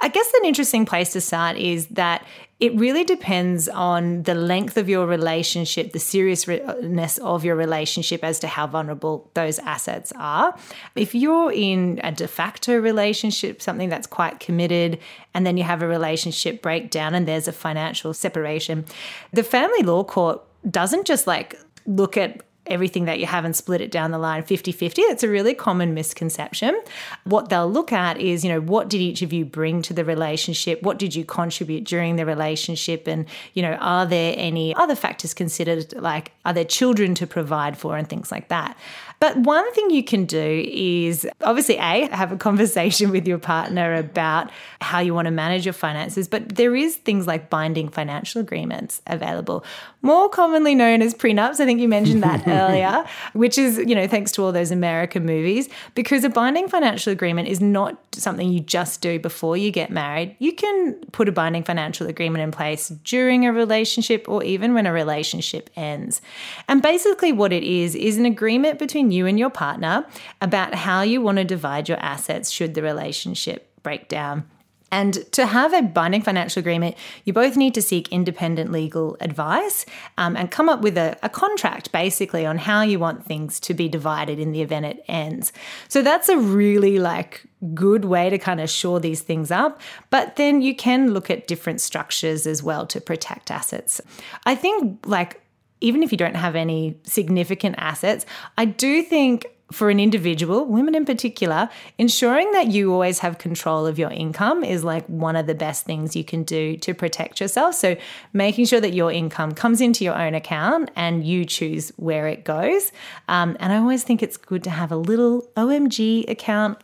I 0.00 0.08
guess 0.08 0.32
an 0.34 0.44
interesting 0.44 0.86
place 0.86 1.12
to 1.12 1.20
start 1.20 1.56
is 1.56 1.88
that 1.88 2.24
it 2.60 2.74
really 2.74 3.04
depends 3.04 3.68
on 3.68 4.24
the 4.24 4.34
length 4.34 4.76
of 4.76 4.88
your 4.88 5.06
relationship, 5.06 5.92
the 5.92 6.00
seriousness 6.00 7.18
of 7.18 7.44
your 7.44 7.54
relationship 7.54 8.24
as 8.24 8.40
to 8.40 8.48
how 8.48 8.66
vulnerable 8.66 9.30
those 9.34 9.60
assets 9.60 10.12
are. 10.16 10.58
If 10.96 11.14
you're 11.14 11.52
in 11.52 12.00
a 12.02 12.10
de 12.10 12.26
facto 12.26 12.76
relationship, 12.76 13.62
something 13.62 13.88
that's 13.88 14.08
quite 14.08 14.40
committed, 14.40 14.98
and 15.34 15.46
then 15.46 15.56
you 15.56 15.62
have 15.62 15.82
a 15.82 15.88
relationship 15.88 16.60
breakdown 16.60 17.14
and 17.14 17.28
there's 17.28 17.46
a 17.46 17.52
financial 17.52 18.12
separation, 18.12 18.84
the 19.32 19.44
family 19.44 19.82
law 19.82 20.02
court 20.02 20.42
doesn't 20.68 21.06
just 21.06 21.28
like 21.28 21.54
look 21.86 22.16
at 22.16 22.42
everything 22.68 23.04
that 23.06 23.18
you 23.18 23.26
have 23.26 23.44
and 23.44 23.54
split 23.54 23.80
it 23.80 23.90
down 23.90 24.10
the 24.10 24.18
line 24.18 24.42
50-50 24.42 24.98
it's 24.98 25.22
a 25.22 25.28
really 25.28 25.54
common 25.54 25.94
misconception. 25.94 26.80
What 27.24 27.48
they'll 27.48 27.70
look 27.70 27.92
at 27.92 28.20
is 28.20 28.44
you 28.44 28.50
know 28.50 28.60
what 28.60 28.88
did 28.88 29.00
each 29.00 29.22
of 29.22 29.32
you 29.32 29.44
bring 29.44 29.82
to 29.82 29.94
the 29.94 30.04
relationship? 30.04 30.82
What 30.82 30.98
did 30.98 31.14
you 31.14 31.24
contribute 31.24 31.84
during 31.84 32.16
the 32.16 32.26
relationship? 32.26 33.06
And 33.06 33.26
you 33.54 33.62
know 33.62 33.74
are 33.74 34.06
there 34.06 34.34
any 34.36 34.74
other 34.74 34.94
factors 34.94 35.34
considered 35.34 35.92
like 35.94 36.32
are 36.44 36.52
there 36.52 36.64
children 36.64 37.14
to 37.16 37.26
provide 37.26 37.76
for 37.76 37.96
and 37.96 38.08
things 38.08 38.30
like 38.30 38.48
that 38.48 38.76
but 39.20 39.36
one 39.38 39.72
thing 39.74 39.90
you 39.90 40.04
can 40.04 40.24
do 40.24 40.64
is 40.72 41.26
obviously 41.42 41.76
a 41.76 42.08
have 42.14 42.32
a 42.32 42.36
conversation 42.36 43.10
with 43.16 43.26
your 43.26 43.38
partner 43.38 43.94
about 43.94 44.50
how 44.80 44.98
you 44.98 45.14
want 45.14 45.26
to 45.26 45.32
manage 45.32 45.64
your 45.66 45.72
finances 45.72 46.28
but 46.28 46.56
there 46.56 46.74
is 46.74 46.96
things 46.96 47.26
like 47.26 47.50
binding 47.50 47.88
financial 47.88 48.40
agreements 48.40 49.02
available 49.06 49.64
more 50.02 50.28
commonly 50.28 50.74
known 50.74 51.02
as 51.02 51.14
prenups 51.14 51.60
i 51.60 51.64
think 51.64 51.80
you 51.80 51.88
mentioned 51.88 52.22
that 52.22 52.46
earlier, 52.68 53.04
which 53.32 53.58
is, 53.58 53.78
you 53.78 53.94
know, 53.94 54.06
thanks 54.06 54.32
to 54.32 54.42
all 54.42 54.52
those 54.52 54.70
American 54.70 55.24
movies, 55.24 55.68
because 55.94 56.24
a 56.24 56.28
binding 56.28 56.68
financial 56.68 57.12
agreement 57.12 57.48
is 57.48 57.60
not 57.60 57.98
something 58.12 58.50
you 58.50 58.60
just 58.60 59.00
do 59.00 59.18
before 59.18 59.56
you 59.56 59.70
get 59.70 59.90
married. 59.90 60.36
You 60.38 60.52
can 60.52 60.94
put 61.12 61.28
a 61.28 61.32
binding 61.32 61.64
financial 61.64 62.06
agreement 62.06 62.42
in 62.42 62.50
place 62.50 62.88
during 63.04 63.46
a 63.46 63.52
relationship 63.52 64.28
or 64.28 64.42
even 64.44 64.74
when 64.74 64.86
a 64.86 64.92
relationship 64.92 65.70
ends. 65.76 66.20
And 66.68 66.82
basically, 66.82 67.32
what 67.32 67.52
it 67.52 67.62
is, 67.62 67.94
is 67.94 68.18
an 68.18 68.26
agreement 68.26 68.78
between 68.78 69.07
you 69.10 69.26
and 69.26 69.38
your 69.38 69.50
partner 69.50 70.06
about 70.40 70.74
how 70.74 71.02
you 71.02 71.20
want 71.20 71.38
to 71.38 71.44
divide 71.44 71.88
your 71.88 71.98
assets 71.98 72.50
should 72.50 72.74
the 72.74 72.82
relationship 72.82 73.70
break 73.82 74.08
down. 74.08 74.44
And 74.90 75.30
to 75.32 75.46
have 75.46 75.74
a 75.74 75.82
binding 75.82 76.22
financial 76.22 76.60
agreement, 76.60 76.96
you 77.24 77.32
both 77.32 77.56
need 77.56 77.74
to 77.74 77.82
seek 77.82 78.08
independent 78.08 78.72
legal 78.72 79.16
advice 79.20 79.84
um, 80.16 80.34
and 80.34 80.50
come 80.50 80.68
up 80.68 80.80
with 80.80 80.96
a, 80.96 81.18
a, 81.22 81.28
contract 81.28 81.92
basically 81.92 82.46
on 82.46 82.56
how 82.56 82.82
you 82.82 82.98
want 82.98 83.24
things 83.24 83.60
to 83.60 83.74
be 83.74 83.88
divided 83.88 84.38
in 84.38 84.52
the 84.52 84.62
event 84.62 84.86
it 84.86 85.04
ends. 85.06 85.52
So 85.88 86.00
that's 86.02 86.30
a 86.30 86.38
really 86.38 86.98
like 86.98 87.44
good 87.74 88.06
way 88.06 88.30
to 88.30 88.38
kind 88.38 88.60
of 88.60 88.70
shore 88.70 88.98
these 88.98 89.20
things 89.20 89.50
up. 89.50 89.80
But 90.08 90.36
then 90.36 90.62
you 90.62 90.74
can 90.74 91.12
look 91.12 91.28
at 91.28 91.46
different 91.46 91.82
structures 91.82 92.46
as 92.46 92.62
well 92.62 92.86
to 92.86 93.00
protect 93.00 93.50
assets. 93.50 94.00
I 94.46 94.54
think 94.54 95.06
like 95.06 95.42
even 95.80 96.02
if 96.02 96.12
you 96.12 96.18
don't 96.18 96.36
have 96.36 96.56
any 96.56 96.96
significant 97.04 97.76
assets, 97.78 98.26
I 98.56 98.64
do 98.64 99.02
think 99.02 99.46
for 99.70 99.90
an 99.90 100.00
individual, 100.00 100.64
women 100.64 100.94
in 100.94 101.04
particular, 101.04 101.68
ensuring 101.98 102.50
that 102.52 102.68
you 102.68 102.92
always 102.92 103.18
have 103.18 103.36
control 103.36 103.86
of 103.86 103.98
your 103.98 104.10
income 104.10 104.64
is 104.64 104.82
like 104.82 105.04
one 105.06 105.36
of 105.36 105.46
the 105.46 105.54
best 105.54 105.84
things 105.84 106.16
you 106.16 106.24
can 106.24 106.42
do 106.42 106.76
to 106.78 106.94
protect 106.94 107.40
yourself. 107.40 107.74
So, 107.74 107.96
making 108.32 108.64
sure 108.64 108.80
that 108.80 108.94
your 108.94 109.12
income 109.12 109.52
comes 109.52 109.80
into 109.80 110.04
your 110.04 110.18
own 110.18 110.34
account 110.34 110.90
and 110.96 111.26
you 111.26 111.44
choose 111.44 111.92
where 111.96 112.26
it 112.28 112.44
goes. 112.44 112.92
Um, 113.28 113.56
and 113.60 113.72
I 113.72 113.76
always 113.76 114.04
think 114.04 114.22
it's 114.22 114.38
good 114.38 114.64
to 114.64 114.70
have 114.70 114.90
a 114.90 114.96
little 114.96 115.42
OMG 115.56 116.28
account. 116.28 116.78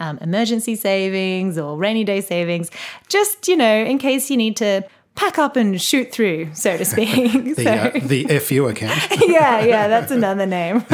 Um, 0.00 0.16
emergency 0.18 0.76
savings 0.76 1.58
or 1.58 1.76
rainy 1.76 2.04
day 2.04 2.20
savings, 2.20 2.70
just, 3.08 3.48
you 3.48 3.56
know, 3.56 3.82
in 3.82 3.98
case 3.98 4.30
you 4.30 4.36
need 4.36 4.56
to 4.58 4.86
pack 5.18 5.36
up 5.36 5.56
and 5.56 5.82
shoot 5.82 6.12
through, 6.12 6.54
so 6.54 6.76
to 6.76 6.84
speak. 6.84 7.32
the, 7.56 7.64
so. 7.64 7.70
uh, 7.70 7.90
the 8.02 8.38
FU 8.38 8.68
account. 8.68 8.98
yeah, 9.28 9.60
yeah, 9.64 9.88
that's 9.88 10.10
another 10.10 10.46
name. 10.46 10.84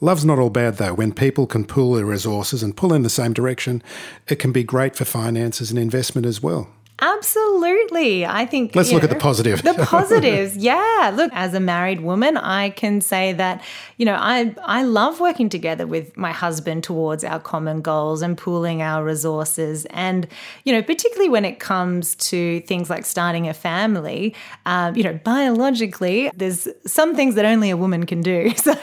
Love's 0.00 0.24
not 0.24 0.38
all 0.38 0.50
bad 0.50 0.76
though. 0.76 0.92
When 0.92 1.12
people 1.12 1.46
can 1.46 1.64
pool 1.64 1.94
their 1.94 2.04
resources 2.04 2.62
and 2.62 2.76
pull 2.76 2.92
in 2.92 3.02
the 3.02 3.08
same 3.08 3.32
direction, 3.32 3.82
it 4.28 4.36
can 4.36 4.52
be 4.52 4.62
great 4.62 4.96
for 4.96 5.04
finances 5.04 5.70
and 5.70 5.78
investment 5.78 6.26
as 6.26 6.42
well. 6.42 6.68
Absolutely. 6.98 8.24
I 8.24 8.46
think 8.46 8.74
Let's 8.74 8.90
look 8.90 9.02
know, 9.02 9.08
at 9.08 9.14
the 9.14 9.20
positive. 9.20 9.62
The 9.62 9.74
positives. 9.86 10.56
yeah. 10.56 11.12
Look, 11.14 11.30
as 11.34 11.52
a 11.52 11.60
married 11.60 12.00
woman, 12.00 12.36
I 12.38 12.70
can 12.70 13.00
say 13.02 13.34
that, 13.34 13.62
you 13.98 14.06
know, 14.06 14.14
I 14.14 14.54
I 14.64 14.82
love 14.82 15.20
working 15.20 15.48
together 15.50 15.86
with 15.86 16.16
my 16.16 16.32
husband 16.32 16.84
towards 16.84 17.22
our 17.22 17.38
common 17.38 17.82
goals 17.82 18.22
and 18.22 18.36
pooling 18.36 18.80
our 18.80 19.04
resources. 19.04 19.84
And, 19.90 20.26
you 20.64 20.72
know, 20.72 20.82
particularly 20.82 21.28
when 21.28 21.44
it 21.44 21.58
comes 21.58 22.14
to 22.30 22.60
things 22.62 22.88
like 22.88 23.04
starting 23.04 23.46
a 23.46 23.54
family, 23.54 24.34
um, 24.64 24.96
you 24.96 25.02
know, 25.02 25.20
biologically, 25.22 26.30
there's 26.34 26.66
some 26.86 27.14
things 27.14 27.34
that 27.34 27.44
only 27.44 27.68
a 27.70 27.76
woman 27.76 28.06
can 28.06 28.20
do. 28.22 28.52
So, 28.66 28.74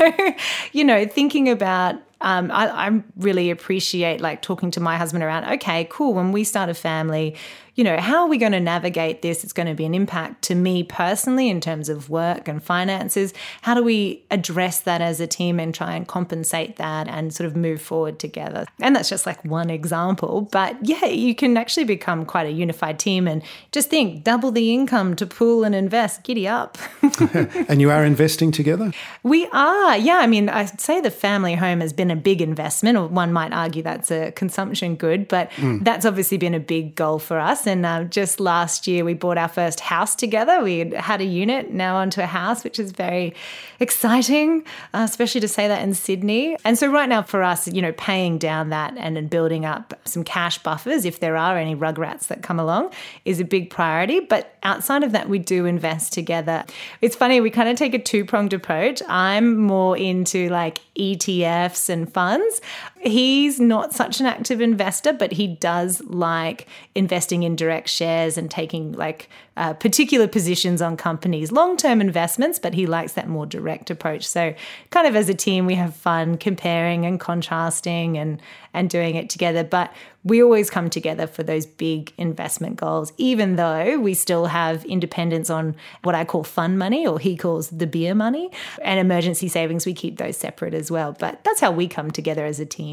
you 0.72 0.86
know, 0.86 1.06
thinking 1.06 1.50
about 1.50 1.96
um, 2.24 2.50
I, 2.52 2.88
I, 2.88 3.04
really 3.18 3.52
appreciate 3.52 4.22
like 4.22 4.42
talking 4.42 4.72
to 4.72 4.80
my 4.80 4.98
husband 4.98 5.24
around, 5.24 5.44
okay, 5.56 5.88
cool, 5.92 6.14
when 6.14 6.32
we 6.32 6.46
start 6.46 6.70
a 6.70 6.74
family, 6.74 7.36
you 7.76 7.84
know, 7.84 7.98
how 7.98 8.22
are 8.22 8.28
we 8.28 8.38
going 8.38 8.52
to 8.52 8.60
navigate 8.60 9.24
this? 9.24 9.44
It's 9.44 9.54
going 9.54 9.68
to 9.68 9.74
be 9.74 9.86
an 9.86 9.96
impact 9.96 10.44
to 10.44 10.56
me 10.56 10.84
personally 10.84 11.50
in 11.50 11.60
terms 11.60 11.90
of 11.90 12.08
work 12.08 12.48
and 12.48 12.62
finances. 12.62 13.34
How 13.64 13.74
do 13.74 13.84
we 13.84 14.24
address 14.30 14.80
that 14.82 15.02
as 15.02 15.20
a 15.20 15.26
team 15.26 15.60
and 15.60 15.74
try 15.74 15.96
and 15.96 16.08
compensate 16.08 16.76
that 16.76 17.08
and 17.08 17.34
sort 17.34 17.48
of 17.48 17.56
move 17.56 17.82
forward 17.82 18.20
together? 18.20 18.66
And 18.80 18.96
that's 18.96 19.10
just 19.10 19.26
like 19.26 19.44
one 19.44 19.72
example. 19.72 20.48
But 20.52 20.78
yeah, 20.84 21.06
you 21.06 21.34
can 21.34 21.58
actually 21.58 21.86
become 21.86 22.26
quite 22.26 22.46
a 22.46 22.52
unified 22.52 23.00
team 23.00 23.28
and 23.28 23.42
just 23.72 23.90
think 23.90 24.24
double 24.24 24.52
the 24.52 24.72
income 24.72 25.16
to 25.16 25.26
pool 25.26 25.64
and 25.64 25.74
invest, 25.74 26.22
giddy 26.24 26.48
up. 26.48 26.78
and 27.68 27.82
you 27.82 27.90
are 27.90 28.06
investing 28.06 28.52
together? 28.52 28.92
We 29.24 29.48
are. 29.48 29.98
Yeah. 29.98 30.18
I 30.18 30.28
mean, 30.28 30.48
I'd 30.48 30.80
say 30.80 31.02
the 31.02 31.12
family 31.12 31.56
home 31.56 31.82
has 31.82 31.92
been 31.92 32.12
a 32.14 32.16
big 32.16 32.42
investment, 32.42 32.98
or 32.98 33.08
one 33.08 33.34
might 33.34 33.52
argue 33.52 33.84
that's 33.84 34.12
a 34.12 34.32
consumption 34.32 34.96
good, 34.96 35.28
but 35.28 35.52
mm. 35.52 35.84
that's 35.84 36.06
obviously 36.06 36.38
been 36.38 36.54
a 36.54 36.60
big 36.60 36.96
goal 36.96 37.20
for 37.20 37.40
us. 37.40 37.68
And 37.68 37.86
uh, 37.86 38.06
just 38.06 38.40
last 38.40 38.88
year, 38.88 39.04
we 39.04 39.14
bought 39.14 39.38
our 39.38 39.50
first 39.50 39.82
house 39.82 40.16
together. 40.16 40.64
We 40.64 40.92
had 40.92 41.20
a 41.20 41.26
unit, 41.26 41.72
now 41.72 41.98
onto 41.98 42.22
a 42.22 42.26
house, 42.26 42.64
which 42.64 42.80
is 42.80 42.92
very 42.92 43.34
exciting, 43.80 44.64
uh, 44.94 45.06
especially 45.10 45.42
to 45.42 45.48
say 45.48 45.68
that 45.68 45.82
in 45.82 45.94
Sydney. 45.94 46.56
And 46.64 46.78
so, 46.78 46.88
right 46.90 47.10
now, 47.10 47.22
for 47.22 47.44
us, 47.44 47.68
you 47.68 47.82
know, 47.82 47.92
paying 47.94 48.38
down 48.38 48.70
that 48.70 48.94
and 48.98 49.18
then 49.18 49.28
building 49.28 49.66
up 49.66 49.94
some 50.06 50.24
cash 50.24 50.58
buffers, 50.60 51.04
if 51.04 51.20
there 51.20 51.36
are 51.36 51.58
any 51.58 51.76
rugrats 51.76 52.28
that 52.28 52.44
come 52.44 52.60
along, 52.60 52.92
is 53.26 53.40
a 53.40 53.46
big 53.46 53.70
priority. 53.70 54.20
But 54.22 54.56
outside 54.64 55.04
of 55.04 55.12
that, 55.12 55.28
we 55.28 55.40
do 55.40 55.66
invest 55.66 56.14
together. 56.14 56.64
It's 57.02 57.16
funny, 57.16 57.42
we 57.42 57.50
kind 57.50 57.70
of 57.70 57.78
take 57.78 57.94
a 57.94 58.00
two 58.00 58.24
pronged 58.24 58.54
approach. 58.54 59.02
I'm 59.08 59.58
more 59.58 59.98
into 59.98 60.50
like 60.50 60.80
ETFs 60.96 61.90
and 61.90 62.03
funds 62.06 62.62
He's 63.04 63.60
not 63.60 63.94
such 63.94 64.20
an 64.20 64.26
active 64.26 64.62
investor, 64.62 65.12
but 65.12 65.34
he 65.34 65.48
does 65.48 66.02
like 66.06 66.68
investing 66.96 67.44
in 67.44 67.56
direct 67.56 67.90
shares 67.90 68.38
and 68.38 68.50
taking 68.50 68.94
like 68.94 69.30
uh, 69.56 69.74
particular 69.74 70.28
positions 70.28 70.82
on 70.82 70.98
companies, 70.98 71.52
long 71.52 71.78
term 71.78 72.02
investments, 72.02 72.58
but 72.60 72.74
he 72.74 72.88
likes 72.88 73.14
that 73.14 73.28
more 73.28 73.46
direct 73.46 73.92
approach. 73.92 74.28
So, 74.28 74.56
kind 74.90 75.06
of 75.06 75.16
as 75.16 75.30
a 75.30 75.34
team, 75.34 75.66
we 75.66 75.76
have 75.76 75.96
fun 75.96 76.38
comparing 76.38 77.06
and 77.06 77.20
contrasting 77.20 78.18
and, 78.18 78.42
and 78.74 78.90
doing 78.90 79.16
it 79.16 79.30
together. 79.30 79.64
But 79.64 79.94
we 80.24 80.42
always 80.42 80.70
come 80.70 80.90
together 80.90 81.28
for 81.28 81.44
those 81.44 81.66
big 81.66 82.14
investment 82.18 82.78
goals, 82.78 83.12
even 83.18 83.58
though 83.58 84.00
we 84.00 84.14
still 84.14 84.46
have 84.46 84.86
independence 84.86 85.50
on 85.50 85.76
what 86.04 86.16
I 86.16 86.26
call 86.26 86.44
fun 86.44 86.78
money, 86.78 87.06
or 87.06 87.20
he 87.20 87.36
calls 87.36 87.70
the 87.70 87.88
beer 87.88 88.16
money, 88.16 88.50
and 88.82 89.00
emergency 89.00 89.50
savings. 89.50 89.86
We 89.86 89.94
keep 89.94 90.18
those 90.18 90.38
separate 90.38 90.74
as 90.74 90.90
well. 90.90 91.16
But 91.18 91.44
that's 91.44 91.60
how 91.60 91.72
we 91.72 91.88
come 91.88 92.10
together 92.10 92.46
as 92.46 92.60
a 92.60 92.66
team. 92.66 92.93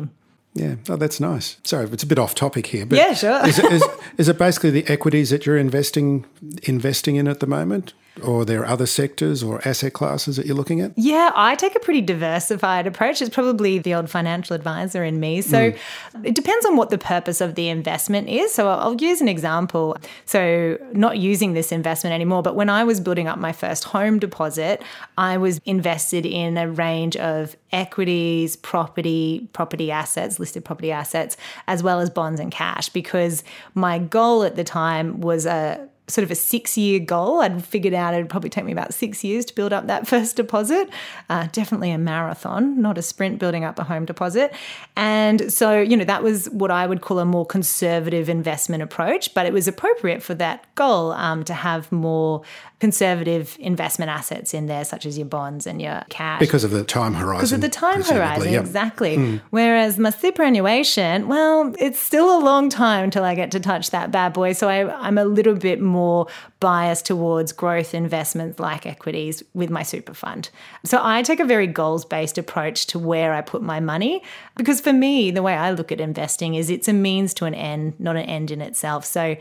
Yeah, 0.54 0.75
oh, 0.88 0.97
that's 0.97 1.21
nice. 1.21 1.59
Sorry, 1.64 1.87
it's 1.87 2.02
a 2.02 2.07
bit 2.07 2.19
off 2.19 2.35
topic 2.35 2.66
here, 2.66 2.85
but 2.85 2.99
Yeah, 2.99 3.14
sure. 3.14 3.47
is, 3.47 3.59
it, 3.61 3.71
is, 3.73 3.85
is 4.19 4.28
it 4.28 4.37
basically 4.38 4.71
the 4.71 4.87
equities 4.88 5.30
that 5.30 5.47
you're 5.47 5.57
investing 5.57 6.26
investing 6.64 7.16
in 7.16 7.28
at 7.28 7.38
the 7.40 7.47
moment, 7.47 7.95
or 8.21 8.45
there 8.45 8.61
are 8.61 8.67
other 8.67 8.87
sectors 8.87 9.43
or 9.43 9.67
asset 9.67 9.95
classes 9.95 10.37
that 10.37 10.47
you're 10.47 10.57
looking 10.57 10.81
at? 10.81 10.93
Yeah, 10.97 11.31
I 11.35 11.55
take 11.55 11.75
a 11.75 11.81
pretty 11.81 12.03
diversified 12.03 12.87
approach. 12.87 13.23
It's 13.23 13.35
probably 13.35 13.79
the 13.79 13.95
old 13.95 14.11
financial 14.11 14.55
advisor 14.55 15.05
in 15.05 15.21
me. 15.21 15.41
So 15.41 15.73
mm. 15.73 15.79
it 16.23 16.35
depends 16.35 16.67
on 16.67 16.77
what 16.77 16.91
the 16.91 16.99
purpose 16.99 17.41
of 17.41 17.55
the 17.55 17.69
investment 17.69 18.29
is. 18.29 18.53
So 18.53 18.69
I'll 18.69 18.91
I'll 18.91 19.00
use 19.00 19.21
an 19.21 19.29
example. 19.29 19.97
So, 20.25 20.79
not 20.93 21.19
using 21.19 21.53
this 21.53 21.71
investment 21.71 22.12
anymore, 22.12 22.43
but 22.43 22.57
when 22.57 22.69
I 22.69 22.83
was 22.83 23.00
building 23.00 23.29
up 23.29 23.39
my 23.39 23.53
first 23.53 23.85
home 23.85 24.19
deposit, 24.19 24.83
I 25.17 25.37
was 25.39 25.61
invested 25.65 26.27
in 26.27 26.57
a 26.57 26.69
range 26.69 27.17
of 27.17 27.57
equities, 27.73 28.57
property, 28.57 29.49
property 29.53 29.91
assets, 29.91 30.41
listed 30.41 30.65
property 30.65 30.91
assets, 30.91 31.37
as 31.69 31.83
well 31.83 32.00
as 32.00 32.11
bonds 32.11 32.41
and 32.41 32.50
cash, 32.50 32.89
because 32.89 33.45
my 33.75 33.99
goal 33.99 34.43
at 34.43 34.57
the 34.57 34.65
time 34.65 35.21
was 35.21 35.47
a 35.47 35.89
sort 36.11 36.25
of 36.25 36.31
a 36.31 36.35
six 36.35 36.76
year 36.76 36.99
goal. 36.99 37.40
I'd 37.40 37.64
figured 37.64 37.95
out 37.95 38.14
it'd 38.14 38.29
probably 38.29 38.50
take 38.50 38.64
me 38.64 38.73
about 38.73 38.93
six 38.95 39.25
years 39.25 39.45
to 39.47 39.55
build 39.55 39.73
up 39.73 39.87
that 39.87 40.07
first 40.12 40.37
deposit. 40.37 40.88
Uh, 41.29 41.49
definitely 41.52 41.90
a 41.90 41.99
marathon, 41.99 42.81
not 42.81 42.99
a 42.99 43.02
sprint 43.02 43.38
building 43.38 43.64
up 43.64 43.79
a 43.79 43.85
home 43.85 44.05
deposit. 44.05 44.52
And 44.97 45.52
so, 45.52 45.81
you 45.81 45.97
know, 45.97 46.05
that 46.05 46.23
was 46.23 46.50
what 46.50 46.71
I 46.71 46.87
would 46.87 47.00
call 47.00 47.19
a 47.19 47.25
more 47.25 47.47
conservative 47.47 48.29
investment 48.29 48.83
approach, 48.83 49.35
but 49.35 49.47
it 49.47 49.52
was 49.52 49.69
appropriate 49.69 50.23
for 50.23 50.35
that 50.35 50.73
goal 50.75 51.12
um, 51.12 51.45
to 51.45 51.55
have 51.55 51.90
more 51.93 52.43
conservative 52.80 53.56
investment 53.60 54.10
assets 54.10 54.54
in 54.54 54.64
there, 54.64 54.84
such 54.87 55.04
as 55.04 55.18
your 55.18 55.26
bonds 55.26 55.66
and 55.66 55.82
your 55.82 56.02
cash. 56.08 56.40
Because 56.40 56.64
of 56.64 56.70
the 56.70 56.82
time 56.82 57.12
horizon. 57.12 57.40
Because 57.40 57.52
of 57.52 57.60
the 57.60 57.68
time 57.68 58.02
horizon, 58.02 58.52
yep. 58.52 58.62
exactly. 58.62 59.16
Hmm. 59.16 59.37
Whereas 59.50 59.99
my 59.99 60.08
superannuation, 60.08 61.28
well, 61.28 61.75
it's 61.78 61.99
still 61.99 62.38
a 62.38 62.40
long 62.40 62.70
time 62.70 63.04
until 63.04 63.22
I 63.22 63.34
get 63.34 63.50
to 63.50 63.60
touch 63.60 63.90
that 63.90 64.10
bad 64.10 64.32
boy. 64.32 64.54
So 64.54 64.68
I, 64.68 64.90
I'm 65.06 65.18
a 65.18 65.26
little 65.26 65.54
bit 65.54 65.80
more 65.80 66.26
biased 66.58 67.04
towards 67.04 67.52
growth 67.52 67.94
investments 67.94 68.58
like 68.58 68.87
equities 68.87 69.42
with 69.52 69.68
my 69.68 69.82
super 69.82 70.14
fund. 70.14 70.49
So 70.84 71.00
I 71.02 71.22
take 71.22 71.40
a 71.40 71.44
very 71.44 71.66
goals 71.66 72.06
based 72.06 72.38
approach 72.38 72.87
to 72.88 72.99
where 72.99 73.34
I 73.34 73.42
put 73.42 73.60
my 73.60 73.80
money. 73.80 74.22
Because 74.56 74.80
for 74.80 74.92
me, 74.92 75.30
the 75.30 75.42
way 75.42 75.54
I 75.54 75.70
look 75.72 75.92
at 75.92 76.00
investing 76.00 76.54
is 76.54 76.70
it's 76.70 76.88
a 76.88 76.94
means 76.94 77.34
to 77.34 77.44
an 77.44 77.54
end, 77.54 78.00
not 78.00 78.16
an 78.16 78.25
end 78.25 78.50
in 78.50 78.62
itself. 78.62 79.04
So 79.04 79.37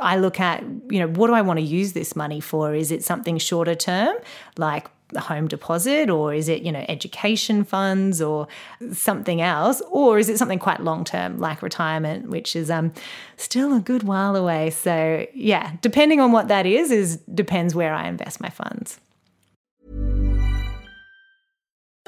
I 0.00 0.16
look 0.16 0.40
at, 0.40 0.62
you 0.90 0.98
know, 0.98 1.08
what 1.08 1.28
do 1.28 1.34
I 1.34 1.42
want 1.42 1.58
to 1.58 1.64
use 1.64 1.92
this 1.92 2.16
money 2.16 2.40
for? 2.40 2.74
Is 2.74 2.90
it 2.90 3.04
something 3.04 3.38
shorter 3.38 3.74
term, 3.74 4.16
like 4.56 4.88
a 5.14 5.20
home 5.20 5.46
deposit, 5.46 6.08
or 6.10 6.32
is 6.32 6.48
it, 6.48 6.62
you 6.62 6.72
know, 6.72 6.84
education 6.88 7.64
funds 7.64 8.22
or 8.22 8.48
something 8.92 9.40
else? 9.40 9.82
Or 9.90 10.18
is 10.18 10.28
it 10.28 10.38
something 10.38 10.58
quite 10.58 10.80
long 10.80 11.04
term, 11.04 11.38
like 11.38 11.62
retirement, 11.62 12.28
which 12.28 12.56
is 12.56 12.70
um 12.70 12.92
still 13.36 13.74
a 13.74 13.80
good 13.80 14.02
while 14.02 14.36
away. 14.36 14.70
So 14.70 15.26
yeah, 15.34 15.72
depending 15.82 16.20
on 16.20 16.32
what 16.32 16.48
that 16.48 16.66
is, 16.66 16.90
is 16.90 17.16
depends 17.34 17.74
where 17.74 17.94
I 17.94 18.08
invest 18.08 18.40
my 18.40 18.50
funds. 18.50 18.98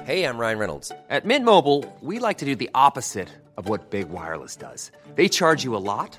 Hey, 0.05 0.25
I'm 0.25 0.37
Ryan 0.37 0.59
Reynolds. 0.59 0.93
At 1.09 1.25
Mint 1.25 1.47
Mobile, 1.47 1.85
we 2.03 2.19
like 2.19 2.37
to 2.39 2.45
do 2.45 2.55
the 2.55 2.69
opposite 2.75 3.31
of 3.57 3.71
what 3.71 3.89
Big 3.91 4.11
Wireless 4.11 4.55
does. 4.55 4.91
They 5.15 5.29
charge 5.29 5.65
you 5.65 5.75
a 5.77 5.79
lot, 5.79 6.19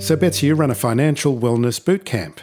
So, 0.00 0.14
Betsy, 0.16 0.46
you 0.46 0.54
run 0.54 0.70
a 0.70 0.76
financial 0.76 1.36
wellness 1.36 1.84
boot 1.84 2.04
camp. 2.04 2.40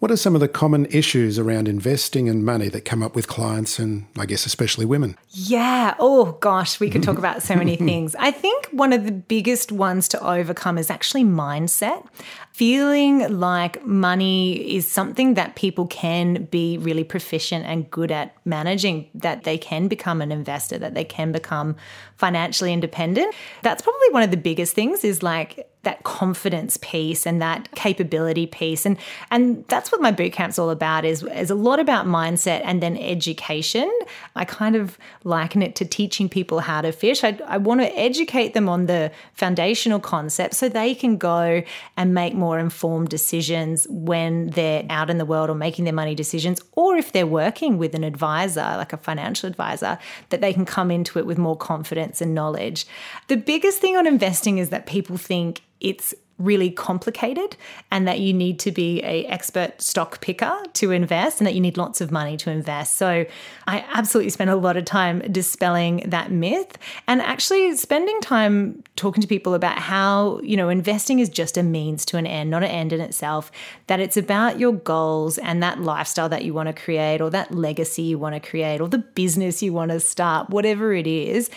What 0.00 0.10
are 0.10 0.16
some 0.16 0.34
of 0.34 0.42
the 0.42 0.48
common 0.48 0.86
issues 0.86 1.38
around 1.38 1.68
investing 1.68 2.28
and 2.28 2.44
money 2.44 2.68
that 2.68 2.82
come 2.84 3.02
up 3.02 3.14
with 3.14 3.28
clients 3.28 3.78
and 3.78 4.06
I 4.18 4.26
guess 4.26 4.44
especially 4.44 4.84
women? 4.84 5.16
Yeah. 5.30 5.94
Oh, 5.98 6.32
gosh, 6.40 6.78
we 6.78 6.90
could 6.90 7.02
talk 7.02 7.16
about 7.24 7.42
so 7.42 7.54
many 7.54 7.76
things. 7.76 8.14
I 8.16 8.32
think 8.32 8.66
one 8.72 8.92
of 8.92 9.04
the 9.04 9.12
biggest 9.12 9.72
ones 9.72 10.08
to 10.08 10.22
overcome 10.22 10.76
is 10.76 10.90
actually 10.90 11.24
mindset. 11.24 12.06
Feeling 12.52 13.38
like 13.38 13.86
money 13.86 14.74
is 14.76 14.86
something 14.86 15.34
that 15.34 15.56
people 15.56 15.86
can 15.86 16.44
be 16.44 16.76
really 16.76 17.04
proficient 17.04 17.64
and 17.64 17.90
good 17.90 18.10
at 18.10 18.36
managing, 18.44 19.08
that 19.14 19.44
they 19.44 19.56
can 19.56 19.88
become 19.88 20.20
an 20.20 20.32
investor, 20.32 20.76
that 20.76 20.94
they 20.94 21.04
can 21.04 21.32
become 21.32 21.76
financially 22.16 22.72
independent. 22.72 23.34
That's 23.62 23.80
probably 23.80 24.08
one 24.10 24.22
of 24.22 24.30
the 24.30 24.36
biggest 24.36 24.74
things 24.74 25.04
is 25.04 25.22
like 25.22 25.70
that 25.86 26.02
confidence 26.02 26.76
piece 26.82 27.26
and 27.26 27.40
that 27.40 27.70
capability 27.74 28.46
piece. 28.46 28.84
And 28.84 28.98
and 29.30 29.64
that's 29.68 29.90
what 29.90 30.02
my 30.02 30.10
boot 30.10 30.32
camp's 30.32 30.58
all 30.58 30.68
about 30.68 31.04
is 31.04 31.22
is 31.22 31.48
a 31.48 31.54
lot 31.54 31.80
about 31.80 32.06
mindset 32.06 32.60
and 32.64 32.82
then 32.82 32.96
education. 32.98 33.90
I 34.34 34.44
kind 34.44 34.76
of 34.76 34.98
liken 35.24 35.62
it 35.62 35.76
to 35.76 35.84
teaching 35.84 36.28
people 36.28 36.60
how 36.60 36.80
to 36.82 36.90
fish. 36.92 37.22
I, 37.24 37.38
I 37.46 37.56
want 37.56 37.80
to 37.80 37.98
educate 37.98 38.52
them 38.52 38.68
on 38.68 38.86
the 38.86 39.12
foundational 39.32 40.00
concepts 40.00 40.58
so 40.58 40.68
they 40.68 40.94
can 40.94 41.16
go 41.16 41.62
and 41.96 42.12
make 42.12 42.34
more 42.34 42.58
informed 42.58 43.08
decisions 43.08 43.86
when 43.88 44.50
they're 44.50 44.84
out 44.90 45.08
in 45.08 45.18
the 45.18 45.24
world 45.24 45.48
or 45.48 45.54
making 45.54 45.84
their 45.84 45.94
money 45.94 46.16
decisions 46.16 46.60
or 46.72 46.96
if 46.96 47.12
they're 47.12 47.26
working 47.26 47.78
with 47.78 47.94
an 47.94 48.02
advisor 48.02 48.74
like 48.76 48.92
a 48.92 48.96
financial 48.96 49.48
advisor 49.48 49.98
that 50.30 50.40
they 50.40 50.52
can 50.52 50.64
come 50.64 50.90
into 50.90 51.20
it 51.20 51.26
with 51.26 51.38
more 51.38 51.56
confidence 51.56 52.20
and 52.20 52.34
knowledge. 52.34 52.86
The 53.28 53.36
biggest 53.36 53.80
thing 53.80 53.96
on 53.96 54.06
investing 54.06 54.58
is 54.58 54.70
that 54.70 54.86
people 54.86 55.16
think 55.16 55.62
it's 55.80 56.14
really 56.38 56.70
complicated 56.70 57.56
and 57.90 58.06
that 58.06 58.20
you 58.20 58.32
need 58.32 58.58
to 58.58 58.70
be 58.70 59.02
a 59.02 59.24
expert 59.26 59.80
stock 59.80 60.20
picker 60.20 60.54
to 60.74 60.90
invest 60.90 61.40
and 61.40 61.46
that 61.46 61.54
you 61.54 61.60
need 61.60 61.78
lots 61.78 62.00
of 62.02 62.10
money 62.10 62.36
to 62.36 62.50
invest. 62.50 62.96
So 62.96 63.24
I 63.66 63.84
absolutely 63.92 64.30
spend 64.30 64.50
a 64.50 64.56
lot 64.56 64.76
of 64.76 64.84
time 64.84 65.20
dispelling 65.32 66.04
that 66.08 66.30
myth 66.30 66.76
and 67.06 67.22
actually 67.22 67.74
spending 67.76 68.20
time 68.20 68.82
talking 68.96 69.22
to 69.22 69.26
people 69.26 69.54
about 69.54 69.78
how, 69.78 70.40
you 70.42 70.58
know, 70.58 70.68
investing 70.68 71.20
is 71.20 71.30
just 71.30 71.56
a 71.56 71.62
means 71.62 72.04
to 72.06 72.18
an 72.18 72.26
end, 72.26 72.50
not 72.50 72.62
an 72.62 72.70
end 72.70 72.92
in 72.92 73.00
itself, 73.00 73.50
that 73.86 73.98
it's 73.98 74.18
about 74.18 74.58
your 74.58 74.74
goals 74.74 75.38
and 75.38 75.62
that 75.62 75.80
lifestyle 75.80 76.28
that 76.28 76.44
you 76.44 76.52
want 76.52 76.66
to 76.66 76.74
create 76.74 77.22
or 77.22 77.30
that 77.30 77.54
legacy 77.54 78.02
you 78.02 78.18
want 78.18 78.34
to 78.34 78.46
create 78.46 78.82
or 78.82 78.88
the 78.88 78.98
business 78.98 79.62
you 79.62 79.72
want 79.72 79.90
to 79.90 80.00
start, 80.00 80.50
whatever 80.50 80.92
it 80.92 81.06
is 81.06 81.48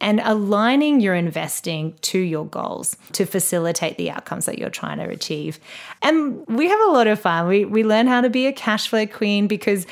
and 0.00 0.20
aligning 0.24 1.00
your 1.00 1.14
investing 1.14 1.94
to 2.02 2.18
your 2.18 2.46
goals 2.46 2.96
to 3.12 3.24
facilitate 3.24 3.96
the 3.96 4.10
outcomes 4.10 4.46
that 4.46 4.58
you're 4.58 4.70
trying 4.70 4.98
to 4.98 5.08
achieve. 5.08 5.58
And 6.02 6.46
we 6.46 6.68
have 6.68 6.80
a 6.80 6.92
lot 6.92 7.06
of 7.06 7.18
fun. 7.18 7.48
We, 7.48 7.64
we 7.64 7.82
learn 7.82 8.06
how 8.06 8.20
to 8.20 8.30
be 8.30 8.46
a 8.46 8.52
cash 8.52 8.88
flow 8.88 9.06
queen 9.06 9.46
because 9.46 9.86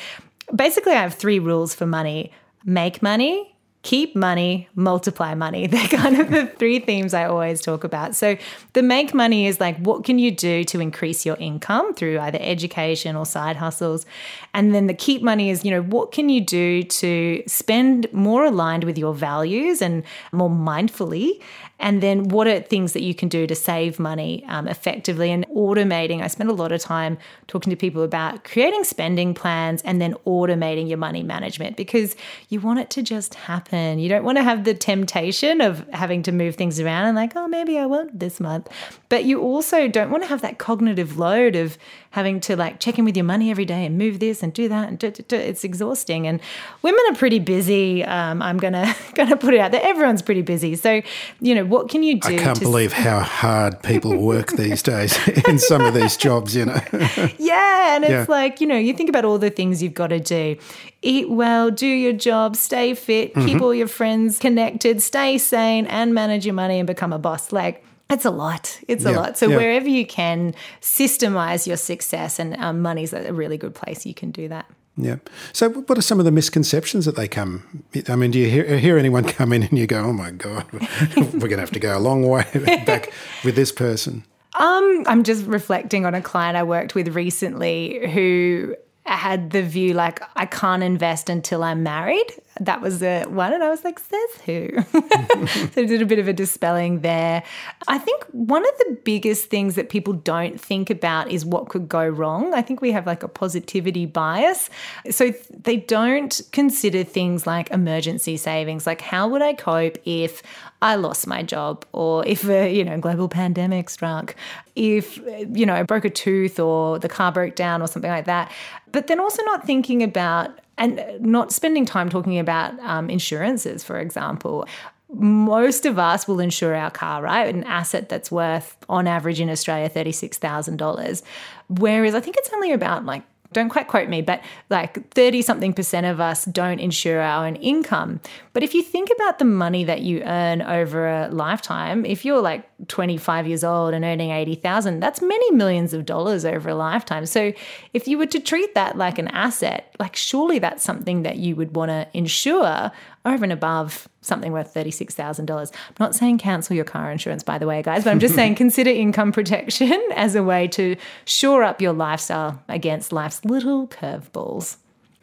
basically 0.55 0.93
I 0.93 1.03
have 1.03 1.15
three 1.15 1.39
rules 1.39 1.75
for 1.75 1.87
money 1.87 2.33
make 2.67 3.03
money, 3.03 3.55
keep 3.83 4.17
money, 4.17 4.69
multiply 4.75 5.35
money. 5.35 5.67
They're 5.69 5.87
kind 5.87 6.19
of 6.21 6.31
the 6.31 6.47
three 6.47 6.81
themes 6.81 7.15
I 7.15 7.27
always 7.27 7.61
talk 7.61 7.85
about. 7.85 8.17
So, 8.17 8.37
the 8.73 8.83
make 8.83 9.15
money 9.15 9.47
is 9.47 9.61
like, 9.61 9.79
what 9.79 10.05
can 10.05 10.19
you 10.19 10.31
do 10.31 10.65
to 10.65 10.81
increase 10.81 11.25
your 11.25 11.37
income 11.37 11.95
through 11.95 12.19
either 12.19 12.39
education 12.41 13.15
or 13.15 13.27
side 13.27 13.57
hustles? 13.57 14.07
And 14.55 14.73
then 14.73 14.87
the 14.87 14.95
keep 14.95 15.21
money 15.21 15.51
is, 15.51 15.65
you 15.65 15.71
know, 15.73 15.83
what 15.83 16.13
can 16.13 16.29
you 16.29 16.41
do 16.41 16.85
to 16.85 17.43
spend 17.47 18.11
more 18.13 18.45
aligned 18.45 18.85
with 18.85 18.97
your 18.97 19.13
values 19.13 19.83
and 19.83 20.05
more 20.33 20.49
mindfully? 20.49 21.41
And 21.81 22.03
then 22.03 22.29
what 22.29 22.47
are 22.47 22.61
things 22.61 22.93
that 22.93 23.03
you 23.03 23.15
can 23.15 23.29
do 23.29 23.49
to 23.49 23.55
save 23.55 23.99
money 23.99 24.45
um, 24.47 24.69
effectively 24.69 25.33
and 25.33 25.45
automating? 25.49 26.23
I 26.23 26.29
spend 26.29 26.49
a 26.49 26.55
lot 26.55 26.71
of 26.71 26.81
time 26.81 27.19
talking 27.49 27.71
to 27.71 27.77
people 27.77 28.05
about 28.05 28.45
creating 28.45 28.85
spending 28.85 29.35
plans 29.35 29.83
and 29.83 30.01
then 30.01 30.15
automating 30.25 30.89
your 30.89 30.99
money 30.99 31.25
management 31.25 31.77
because 31.77 32.15
you 32.49 32.61
want 32.61 32.79
it 32.79 32.91
to 32.91 33.03
just 33.03 33.35
happen. 33.35 33.99
You 33.99 34.09
don't 34.09 34.25
want 34.25 34.39
to 34.39 34.45
have 34.45 34.63
the 34.63 34.73
temptation 34.73 35.61
of 35.61 35.87
having 35.89 36.23
to 36.23 36.33
move 36.33 36.55
things 36.55 36.79
around 36.79 37.07
and 37.07 37.17
like, 37.17 37.33
oh, 37.35 37.49
maybe 37.49 37.77
I 37.77 37.87
won't 37.87 38.19
this 38.19 38.39
month. 38.39 38.69
But 39.09 39.25
you 39.25 39.41
also 39.41 39.89
don't 39.89 40.11
want 40.11 40.23
to 40.23 40.29
have 40.29 40.43
that 40.43 40.59
cognitive 40.59 41.19
load 41.19 41.57
of 41.57 41.77
having 42.11 42.39
to 42.39 42.55
like 42.55 42.79
check 42.79 43.01
in 43.01 43.05
with 43.05 43.17
your 43.17 43.25
money 43.25 43.51
every 43.51 43.65
day 43.65 43.85
and 43.85 43.99
move 43.99 44.21
this 44.21 44.44
and 44.45 44.53
do 44.53 44.69
that 44.69 44.89
and 44.89 44.99
do, 44.99 45.11
do, 45.11 45.23
do. 45.25 45.37
it's 45.37 45.65
exhausting. 45.65 46.29
And 46.29 46.41
women 46.83 47.01
are 47.11 47.17
pretty 47.17 47.41
busy. 47.41 48.05
Um, 48.05 48.41
I'm 48.41 48.59
gonna 48.59 48.95
gonna 49.15 49.37
put 49.37 49.55
it 49.55 49.61
out 49.61 49.73
there. 49.73 49.83
Everyone's 49.83 50.23
pretty 50.23 50.43
busy. 50.43 50.77
So 50.77 51.03
you 51.41 51.55
know 51.55 51.65
what 51.65 51.89
can 51.89 52.05
you 52.05 52.21
do? 52.21 52.37
I 52.37 52.39
can't 52.39 52.61
believe 52.61 52.93
how 52.93 53.21
hard 53.21 53.83
people 53.83 54.17
work 54.17 54.53
these 54.53 54.83
days 54.83 55.17
in 55.49 55.59
some 55.59 55.83
of 55.83 55.95
these 55.95 56.17
jobs. 56.17 56.55
You 56.55 56.67
know. 56.67 56.81
yeah, 57.39 57.97
and 57.97 58.05
it's 58.05 58.11
yeah. 58.11 58.27
like 58.29 58.61
you 58.61 58.69
know 58.69 58.79
you 58.79 58.95
think 58.95 59.09
about 59.09 59.25
all 59.25 59.39
the 59.39 59.51
things 59.51 59.83
you've 59.83 59.95
got 59.95 60.09
to 60.09 60.21
do. 60.21 60.57
Eat 61.03 61.29
well, 61.29 61.71
do 61.71 61.87
your 61.87 62.15
job, 62.15 62.57
stay 62.57 62.95
fit, 62.95 63.35
mm-hmm. 63.35 63.47
keep 63.47 63.61
all 63.61 63.75
your 63.75 63.89
friends 63.89 64.39
connected, 64.39 65.03
stay 65.03 65.37
sane, 65.37 65.87
and 65.87 66.15
manage 66.15 66.47
your 66.47 66.55
money 66.55 66.79
and 66.79 66.87
become 66.87 67.13
a 67.13 67.19
boss. 67.19 67.53
Like 67.53 67.85
it's 68.11 68.25
a 68.25 68.31
lot. 68.31 68.81
It's 68.87 69.05
a 69.05 69.13
lot. 69.13 69.39
So 69.39 69.49
yeah. 69.49 69.57
wherever 69.57 69.89
you 69.89 70.07
can 70.07 70.55
systemize 70.81 71.67
your 71.67 71.77
success, 71.77 72.39
and 72.39 72.57
um, 72.57 72.83
money's 72.83 73.13
a 73.13 73.33
really 73.33 73.57
good 73.57 73.75
place 73.75 74.05
you 74.07 74.15
can 74.15 74.31
do 74.31 74.49
that. 74.49 74.67
Yeah. 74.97 75.17
So, 75.53 75.71
what 75.71 75.99
are 75.99 76.03
some 76.03 76.21
of 76.21 76.25
the 76.25 76.31
misconceptions 76.31 77.05
that 77.07 77.17
they 77.17 77.27
come? 77.27 77.85
I 78.09 78.15
mean, 78.15 78.31
do 78.31 78.39
you 78.39 78.49
hear, 78.49 78.79
hear 78.79 78.97
anyone 78.97 79.25
come 79.29 79.53
in 79.53 79.65
and 79.65 79.77
you 79.77 79.87
go, 79.87 80.05
"Oh 80.05 80.13
my 80.13 80.31
god, 80.31 80.71
we're 81.17 81.49
going 81.49 81.51
to 81.51 81.59
have 81.59 81.73
to 81.73 81.81
go 81.81 81.97
a 81.97 81.99
long 81.99 82.27
way 82.29 82.47
back 82.87 83.13
with 83.45 83.57
this 83.57 83.73
person"? 83.73 84.25
Um, 84.55 85.05
I'm 85.07 85.25
just 85.25 85.47
reflecting 85.47 86.07
on 86.07 86.15
a 86.15 86.23
client 86.23 86.57
I 86.57 86.63
worked 86.63 86.95
with 86.95 87.09
recently 87.09 88.09
who 88.13 88.77
had 89.05 89.51
the 89.51 89.63
view 89.63 89.95
like 89.95 90.23
I 90.37 90.47
can't 90.47 90.83
invest 90.83 91.29
until 91.29 91.65
I'm 91.65 91.83
married. 91.83 92.27
That 92.61 92.81
was 92.81 93.01
the 93.01 93.27
one, 93.29 93.53
and 93.53 93.65
I 93.65 93.69
was 93.69 93.83
like, 93.83 93.99
"Says 93.99 94.31
who?" 94.45 94.69
so 95.73 95.87
did 95.87 96.01
a 96.01 96.07
bit 96.07 96.19
of 96.19 96.29
a 96.29 96.33
dispelling 96.33 97.01
there. 97.01 97.43
I 97.89 97.99
think 97.99 98.25
one 98.31 98.65
of 98.65 98.79
the 98.79 98.99
biggest 99.05 99.51
things 99.51 99.75
that 99.75 99.89
people 99.89 100.13
don't 100.13 100.61
think 100.61 100.89
about 100.89 101.31
is 101.31 101.45
what 101.45 101.69
could 101.69 101.89
go 101.89 102.07
wrong. 102.07 102.55
I 102.55 102.63
think 102.63 102.81
we 102.81 102.93
have 102.93 103.07
like 103.07 103.23
a 103.23 103.29
positivity 103.29 104.07
bias, 104.07 104.71
so 105.11 105.33
they 105.51 105.79
don't 105.79 106.41
consider 106.53 107.03
things 107.03 107.47
like 107.47 107.71
emergency 107.71 108.37
savings. 108.37 108.87
Like, 108.87 109.01
how 109.01 109.27
would 109.29 109.43
I 109.43 109.55
cope 109.55 109.99
if 110.05 110.43
I 110.81 110.95
lost 110.95 111.27
my 111.27 111.43
job, 111.43 111.85
or 111.93 112.25
if 112.27 112.49
a 112.49 112.73
you 112.73 112.85
know 112.85 112.99
global 112.99 113.29
pandemic 113.29 113.91
struck, 113.91 114.37
if 114.77 115.19
you 115.53 115.67
know 115.67 115.75
I 115.75 115.83
broke 115.83 116.05
a 116.05 116.11
tooth, 116.11 116.61
or 116.61 117.01
the 117.01 117.09
car 117.09 117.33
broke 117.33 117.57
down, 117.57 117.83
or 117.83 117.89
something 117.89 118.11
like 118.11 118.27
that 118.27 118.53
but 118.95 119.09
then 119.09 119.19
also 119.19 119.43
not 119.43 119.67
thinking 119.67 120.05
about 120.05 120.57
and 120.79 121.03
not 121.21 121.53
spending 121.53 121.85
time 121.85 122.09
talking 122.09 122.39
about 122.39 122.79
um, 122.81 123.09
insurances, 123.11 123.85
for 123.85 123.99
example. 123.99 124.67
Most 125.13 125.87
of 125.87 125.99
us 125.99 126.27
will 126.27 126.41
insure 126.41 126.75
our 126.75 126.91
car, 126.91 127.23
right? 127.23 127.55
An 127.55 127.63
asset 127.65 128.09
that's 128.09 128.33
worth, 128.33 128.77
on 128.89 129.07
average 129.07 129.41
in 129.41 129.49
Australia, 129.49 129.89
$36,000. 129.89 131.23
Whereas 131.69 132.15
I 132.15 132.21
think 132.21 132.37
it's 132.37 132.51
only 132.53 132.73
about 132.73 133.05
like 133.05 133.23
don't 133.55 133.71
quite 133.71 133.89
quote 133.89 134.09
me, 134.09 134.21
but 134.21 134.43
like 134.69 135.11
30 135.15 135.41
something 135.43 135.73
percent 135.73 136.05
of 136.05 136.21
us 136.21 136.45
don't 136.45 136.79
insure 136.79 137.21
our 137.21 137.47
own 137.47 137.57
income. 137.57 138.21
But 138.53 138.63
if 138.63 138.75
you 138.75 138.83
think 138.83 139.09
about 139.15 139.39
the 139.39 139.45
money 139.47 139.85
that 139.85 140.03
you 140.03 140.23
earn 140.23 140.61
over 140.63 141.09
a 141.09 141.29
lifetime, 141.29 142.05
if 142.05 142.25
you're 142.25 142.43
like 142.43 142.69
25 142.89 143.47
years 143.47 143.65
old 143.65 143.95
and 143.95 144.05
earning 144.05 144.31
80,000, 144.31 145.01
that's 145.01 145.23
many 145.23 145.51
millions 145.53 145.95
of 145.95 146.05
dollars 146.05 146.45
over 146.45 146.69
a 146.69 146.75
lifetime. 146.75 147.27
So 147.27 147.53
if 147.93 148.07
you 148.07 148.19
were 148.19 148.27
to 148.27 148.41
treat 148.41 148.75
that 148.75 148.99
like 148.99 149.19
an 149.19 149.29
asset, 149.29 149.95
like 149.99 150.17
surely 150.17 150.59
that's 150.59 150.83
something 150.83 151.23
that 151.23 151.39
you 151.39 151.57
would 151.57 151.75
want 151.75 151.91
to 151.91 152.07
insure 152.13 152.93
over 153.25 153.45
and 153.45 153.53
above 153.53 154.09
something 154.21 154.53
worth 154.53 154.73
$36,000. 154.75 155.73
I'm 155.73 155.95
not 155.99 156.15
saying 156.15 156.39
cancel 156.39 156.77
your 156.77 156.85
car 156.85 157.11
insurance, 157.11 157.43
by 157.43 157.59
the 157.59 157.67
way, 157.67 157.83
guys, 157.83 158.05
but 158.05 158.11
I'm 158.11 158.21
just 158.21 158.35
saying 158.35 158.55
consider 158.57 158.91
income 158.91 159.33
protection 159.33 160.01
as 160.15 160.35
a 160.35 160.43
way 160.43 160.69
to 160.69 160.97
shore 161.25 161.63
up 161.63 161.81
your 161.81 161.93
lifestyle 161.93 162.63
against 162.69 163.13
life's 163.13 163.45
little 163.45 163.89
curveballs. 163.89 164.77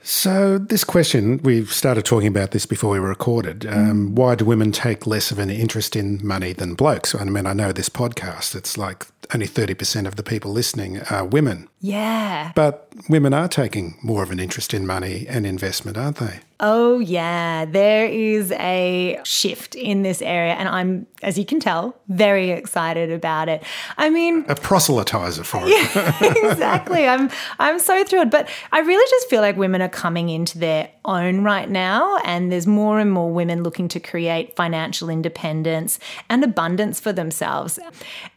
So, 0.03 0.57
this 0.57 0.83
question, 0.83 1.39
we've 1.43 1.71
started 1.71 2.05
talking 2.05 2.27
about 2.27 2.51
this 2.51 2.65
before 2.65 2.89
we 2.89 2.99
were 2.99 3.09
recorded. 3.09 3.67
Um, 3.67 4.09
mm. 4.09 4.13
Why 4.13 4.33
do 4.33 4.45
women 4.45 4.71
take 4.71 5.05
less 5.05 5.29
of 5.29 5.37
an 5.37 5.51
interest 5.51 5.95
in 5.95 6.25
money 6.25 6.53
than 6.53 6.73
blokes? 6.73 7.13
I 7.13 7.23
mean, 7.25 7.45
I 7.45 7.53
know 7.53 7.71
this 7.71 7.87
podcast, 7.87 8.55
it's 8.55 8.79
like 8.79 9.05
only 9.33 9.47
30% 9.47 10.07
of 10.07 10.15
the 10.15 10.23
people 10.23 10.51
listening 10.51 10.99
are 11.09 11.25
women. 11.25 11.67
Yeah. 11.79 12.51
But 12.53 12.91
women 13.09 13.33
are 13.33 13.47
taking 13.47 13.97
more 14.03 14.21
of 14.23 14.31
an 14.31 14.39
interest 14.39 14.73
in 14.73 14.85
money 14.85 15.25
and 15.27 15.45
investment, 15.45 15.97
aren't 15.97 16.17
they? 16.17 16.39
Oh, 16.63 16.99
yeah. 16.99 17.65
There 17.65 18.05
is 18.05 18.51
a 18.51 19.19
shift 19.23 19.73
in 19.73 20.03
this 20.03 20.21
area. 20.21 20.53
And 20.53 20.69
I'm, 20.69 21.07
as 21.23 21.39
you 21.39 21.43
can 21.43 21.59
tell, 21.59 21.95
very 22.07 22.51
excited 22.51 23.11
about 23.11 23.49
it. 23.49 23.63
I 23.97 24.11
mean, 24.11 24.45
a 24.47 24.53
proselytizer 24.53 25.43
for 25.43 25.61
it. 25.63 25.71
Yeah, 25.71 26.51
exactly. 26.51 27.07
I'm, 27.07 27.31
I'm 27.57 27.79
so 27.79 28.03
thrilled. 28.03 28.29
But 28.29 28.47
I 28.71 28.79
really 28.81 29.09
just 29.09 29.27
feel 29.27 29.41
like 29.41 29.57
women 29.57 29.81
are 29.81 29.89
coming 29.89 30.29
into 30.29 30.59
their 30.59 30.91
own 31.03 31.43
right 31.43 31.67
now. 31.67 32.17
And 32.25 32.51
there's 32.51 32.67
more 32.67 32.99
and 32.99 33.11
more 33.11 33.31
women 33.31 33.63
looking 33.63 33.87
to 33.89 33.99
create 33.99 34.55
financial 34.55 35.09
independence 35.09 35.97
and 36.29 36.43
abundance 36.43 36.99
for 36.99 37.11
themselves. 37.11 37.79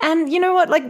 And 0.00 0.32
you 0.32 0.40
know 0.40 0.54
what? 0.54 0.70
Like, 0.70 0.83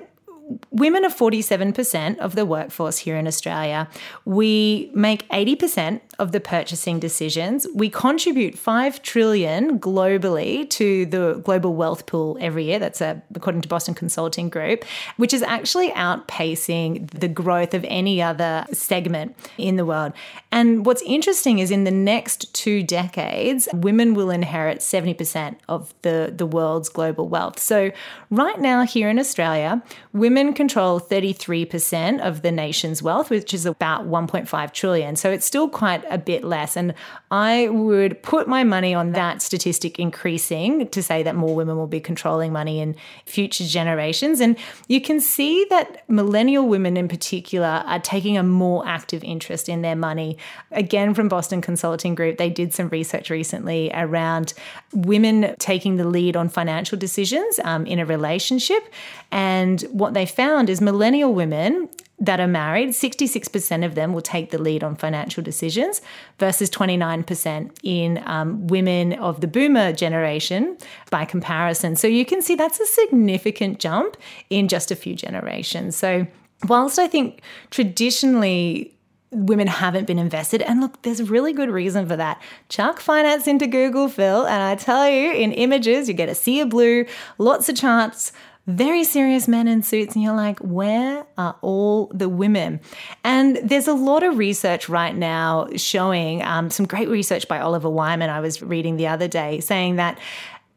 women 0.70 1.04
are 1.04 1.10
47% 1.10 2.18
of 2.18 2.34
the 2.34 2.44
workforce 2.44 2.98
here 2.98 3.16
in 3.16 3.26
Australia. 3.26 3.88
We 4.24 4.90
make 4.94 5.28
80% 5.28 6.00
of 6.18 6.32
the 6.32 6.40
purchasing 6.40 7.00
decisions. 7.00 7.66
We 7.74 7.88
contribute 7.88 8.58
5 8.58 9.02
trillion 9.02 9.78
globally 9.78 10.68
to 10.70 11.06
the 11.06 11.40
global 11.44 11.74
wealth 11.74 12.06
pool 12.06 12.36
every 12.40 12.64
year. 12.64 12.78
That's 12.78 13.00
a, 13.00 13.22
according 13.34 13.62
to 13.62 13.68
Boston 13.68 13.94
Consulting 13.94 14.48
Group, 14.48 14.84
which 15.16 15.32
is 15.32 15.42
actually 15.42 15.90
outpacing 15.92 17.10
the 17.10 17.28
growth 17.28 17.72
of 17.74 17.84
any 17.88 18.20
other 18.20 18.66
segment 18.72 19.36
in 19.56 19.76
the 19.76 19.86
world. 19.86 20.12
And 20.54 20.86
what's 20.86 21.02
interesting 21.02 21.58
is 21.58 21.72
in 21.72 21.82
the 21.82 21.90
next 21.90 22.54
2 22.54 22.84
decades, 22.84 23.68
women 23.72 24.14
will 24.14 24.30
inherit 24.30 24.78
70% 24.78 25.56
of 25.68 25.92
the 26.02 26.32
the 26.34 26.46
world's 26.46 26.88
global 26.88 27.28
wealth. 27.28 27.58
So 27.58 27.90
right 28.30 28.60
now 28.60 28.82
here 28.82 29.08
in 29.08 29.18
Australia, 29.18 29.82
women 30.12 30.52
control 30.52 31.00
33% 31.00 32.20
of 32.20 32.42
the 32.42 32.52
nation's 32.52 33.02
wealth, 33.02 33.30
which 33.30 33.52
is 33.52 33.66
about 33.66 34.06
1.5 34.06 34.72
trillion. 34.72 35.16
So 35.16 35.30
it's 35.30 35.44
still 35.44 35.68
quite 35.68 36.04
a 36.08 36.18
bit 36.18 36.44
less. 36.44 36.76
And 36.76 36.94
I 37.32 37.68
would 37.68 38.22
put 38.22 38.46
my 38.46 38.62
money 38.62 38.94
on 38.94 39.10
that 39.12 39.42
statistic 39.42 39.98
increasing 39.98 40.86
to 40.88 41.02
say 41.02 41.24
that 41.24 41.34
more 41.34 41.54
women 41.56 41.76
will 41.76 41.88
be 41.88 42.00
controlling 42.00 42.52
money 42.52 42.78
in 42.78 42.94
future 43.26 43.64
generations. 43.64 44.40
And 44.40 44.56
you 44.86 45.00
can 45.00 45.20
see 45.20 45.66
that 45.70 46.08
millennial 46.08 46.68
women 46.68 46.96
in 46.96 47.08
particular 47.08 47.82
are 47.86 47.98
taking 47.98 48.38
a 48.38 48.44
more 48.44 48.86
active 48.86 49.24
interest 49.24 49.68
in 49.68 49.82
their 49.82 49.96
money. 49.96 50.38
Again, 50.72 51.14
from 51.14 51.28
Boston 51.28 51.60
Consulting 51.60 52.14
Group, 52.14 52.38
they 52.38 52.50
did 52.50 52.74
some 52.74 52.88
research 52.88 53.30
recently 53.30 53.90
around 53.94 54.54
women 54.92 55.54
taking 55.58 55.96
the 55.96 56.06
lead 56.06 56.36
on 56.36 56.48
financial 56.48 56.98
decisions 56.98 57.60
um, 57.64 57.86
in 57.86 57.98
a 57.98 58.06
relationship. 58.06 58.82
And 59.30 59.82
what 59.92 60.14
they 60.14 60.26
found 60.26 60.68
is 60.68 60.80
millennial 60.80 61.32
women 61.34 61.88
that 62.20 62.40
are 62.40 62.48
married, 62.48 62.90
66% 62.90 63.84
of 63.84 63.94
them 63.94 64.12
will 64.12 64.22
take 64.22 64.50
the 64.50 64.58
lead 64.58 64.84
on 64.84 64.94
financial 64.94 65.42
decisions 65.42 66.00
versus 66.38 66.70
29% 66.70 67.70
in 67.82 68.22
um, 68.24 68.66
women 68.68 69.14
of 69.14 69.40
the 69.40 69.48
boomer 69.48 69.92
generation 69.92 70.76
by 71.10 71.24
comparison. 71.24 71.96
So 71.96 72.06
you 72.06 72.24
can 72.24 72.40
see 72.40 72.54
that's 72.54 72.78
a 72.78 72.86
significant 72.86 73.80
jump 73.80 74.16
in 74.48 74.68
just 74.68 74.90
a 74.90 74.96
few 74.96 75.14
generations. 75.14 75.96
So, 75.96 76.26
whilst 76.68 76.98
I 76.98 77.08
think 77.08 77.42
traditionally 77.70 78.93
women 79.34 79.66
haven't 79.66 80.06
been 80.06 80.18
invested. 80.18 80.62
And 80.62 80.80
look, 80.80 81.02
there's 81.02 81.20
a 81.20 81.24
really 81.24 81.52
good 81.52 81.70
reason 81.70 82.06
for 82.06 82.16
that. 82.16 82.40
Chuck 82.68 83.00
finance 83.00 83.46
into 83.46 83.66
Google, 83.66 84.08
Phil, 84.08 84.46
and 84.46 84.62
I 84.62 84.76
tell 84.76 85.08
you, 85.08 85.32
in 85.32 85.52
images, 85.52 86.08
you 86.08 86.14
get 86.14 86.28
a 86.28 86.34
sea 86.34 86.60
of 86.60 86.70
blue, 86.70 87.06
lots 87.38 87.68
of 87.68 87.76
charts 87.76 88.32
very 88.66 89.04
serious 89.04 89.46
men 89.46 89.68
in 89.68 89.82
suits, 89.82 90.14
and 90.14 90.24
you're 90.24 90.34
like, 90.34 90.58
where 90.60 91.26
are 91.36 91.56
all 91.60 92.10
the 92.14 92.28
women? 92.28 92.80
And 93.22 93.56
there's 93.56 93.88
a 93.88 93.92
lot 93.92 94.22
of 94.22 94.38
research 94.38 94.88
right 94.88 95.14
now 95.14 95.68
showing 95.76 96.42
um, 96.42 96.70
some 96.70 96.86
great 96.86 97.08
research 97.08 97.46
by 97.46 97.58
Oliver 97.60 97.90
Wyman, 97.90 98.30
I 98.30 98.40
was 98.40 98.62
reading 98.62 98.96
the 98.96 99.06
other 99.06 99.28
day, 99.28 99.60
saying 99.60 99.96
that 99.96 100.18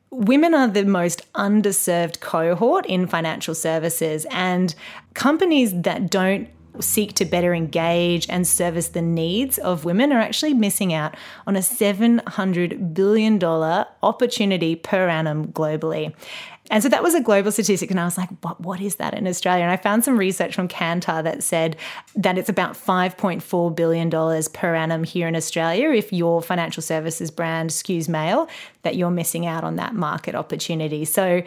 women 0.10 0.54
are 0.54 0.68
the 0.68 0.84
most 0.84 1.32
underserved 1.34 2.20
cohort 2.20 2.86
in 2.88 3.08
financial 3.08 3.56
services, 3.56 4.26
and 4.32 4.76
companies 5.14 5.74
that 5.82 6.10
don't 6.10 6.50
seek 6.82 7.14
to 7.14 7.26
better 7.26 7.54
engage 7.54 8.28
and 8.30 8.48
service 8.48 8.90
the 8.90 9.02
needs 9.02 9.58
of 9.58 9.86
women 9.86 10.12
are 10.12 10.20
actually 10.20 10.54
missing 10.54 10.94
out 10.94 11.16
on 11.46 11.56
a 11.56 11.60
$700 11.60 12.94
billion 12.94 13.44
opportunity 13.44 14.76
per 14.76 15.08
annum 15.08 15.48
globally. 15.48 16.14
And 16.70 16.84
so 16.84 16.90
that 16.90 17.04
was 17.04 17.16
a 17.16 17.22
global 17.22 17.52
statistic. 17.52 17.92
And 17.92 18.00
I 18.00 18.06
was 18.06 18.18
like, 18.18 18.30
what, 18.42 18.60
what 18.60 18.82
is 18.82 18.96
that 18.96 19.14
in 19.14 19.26
Australia? 19.28 19.64
And 19.64 19.72
I 19.72 19.78
found 19.78 20.04
some 20.04 20.18
research 20.18 20.54
from 20.54 20.68
Kantar 20.68 21.24
that 21.24 21.44
said 21.44 21.78
that 22.16 22.38
it's 22.38 22.50
about 22.50 22.74
$5.4 22.74 23.76
billion 23.76 24.44
per 24.54 24.76
annum 24.76 25.04
here 25.04 25.28
in 25.28 25.36
Australia 25.36 25.92
if 25.92 26.12
your 26.12 26.42
financial 26.42 26.84
services 26.84 27.32
brand 27.32 27.70
skews 27.70 28.10
male, 28.10 28.50
that 28.82 28.96
you're 28.96 29.12
missing 29.12 29.46
out 29.46 29.64
on 29.64 29.78
that 29.78 29.96
market 29.96 30.36
opportunity. 30.36 31.06
So 31.06 31.42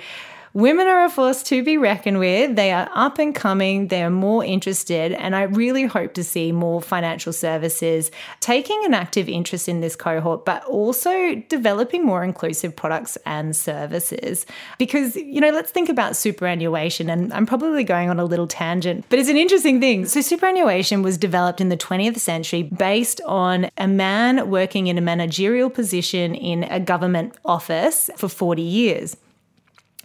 Women 0.53 0.89
are 0.89 1.05
a 1.05 1.09
force 1.09 1.45
to 1.45 1.63
be 1.63 1.77
reckoned 1.77 2.19
with. 2.19 2.57
They 2.57 2.73
are 2.73 2.91
up 2.93 3.21
and 3.21 3.33
coming, 3.33 3.87
they 3.87 4.03
are 4.03 4.11
more 4.11 4.45
interested, 4.45 5.13
and 5.13 5.37
I 5.37 5.43
really 5.43 5.85
hope 5.85 6.13
to 6.15 6.25
see 6.25 6.51
more 6.51 6.83
financial 6.83 7.33
services 7.33 8.11
taking 8.41 8.85
an 8.85 8.93
active 8.93 9.29
interest 9.29 9.69
in 9.69 9.81
this 9.81 9.95
cohort, 9.95 10.45
but 10.45 10.65
also 10.65 11.37
developing 11.49 12.05
more 12.05 12.25
inclusive 12.25 12.75
products 12.75 13.17
and 13.25 13.55
services. 13.55 14.45
Because, 14.77 15.15
you 15.15 15.41
know, 15.41 15.51
let's 15.51 15.71
think 15.71 15.89
about 15.89 16.17
superannuation, 16.17 17.09
and 17.09 17.33
I'm 17.33 17.47
probably 17.47 17.85
going 17.85 18.11
on 18.11 18.19
a 18.19 18.25
little 18.25 18.49
tangent, 18.49 19.05
but 19.09 19.21
it's 19.21 19.29
an 19.29 19.37
interesting 19.37 19.81
thing. 19.81 20.07
So, 20.07 20.21
superannuation 20.21 21.05
was 21.05 21.17
developed 21.17 21.61
in 21.61 21.69
the 21.69 21.77
20th 21.77 22.19
century 22.19 22.65
based 22.65 23.21
on 23.21 23.71
a 23.79 23.87
man 23.87 24.51
working 24.51 24.89
in 24.89 24.99
a 24.99 25.01
managerial 25.01 25.71
position 25.71 26.35
in 26.35 26.65
a 26.65 26.81
government 26.81 27.37
office 27.45 28.11
for 28.17 28.29
40 28.29 28.63
years 28.63 29.17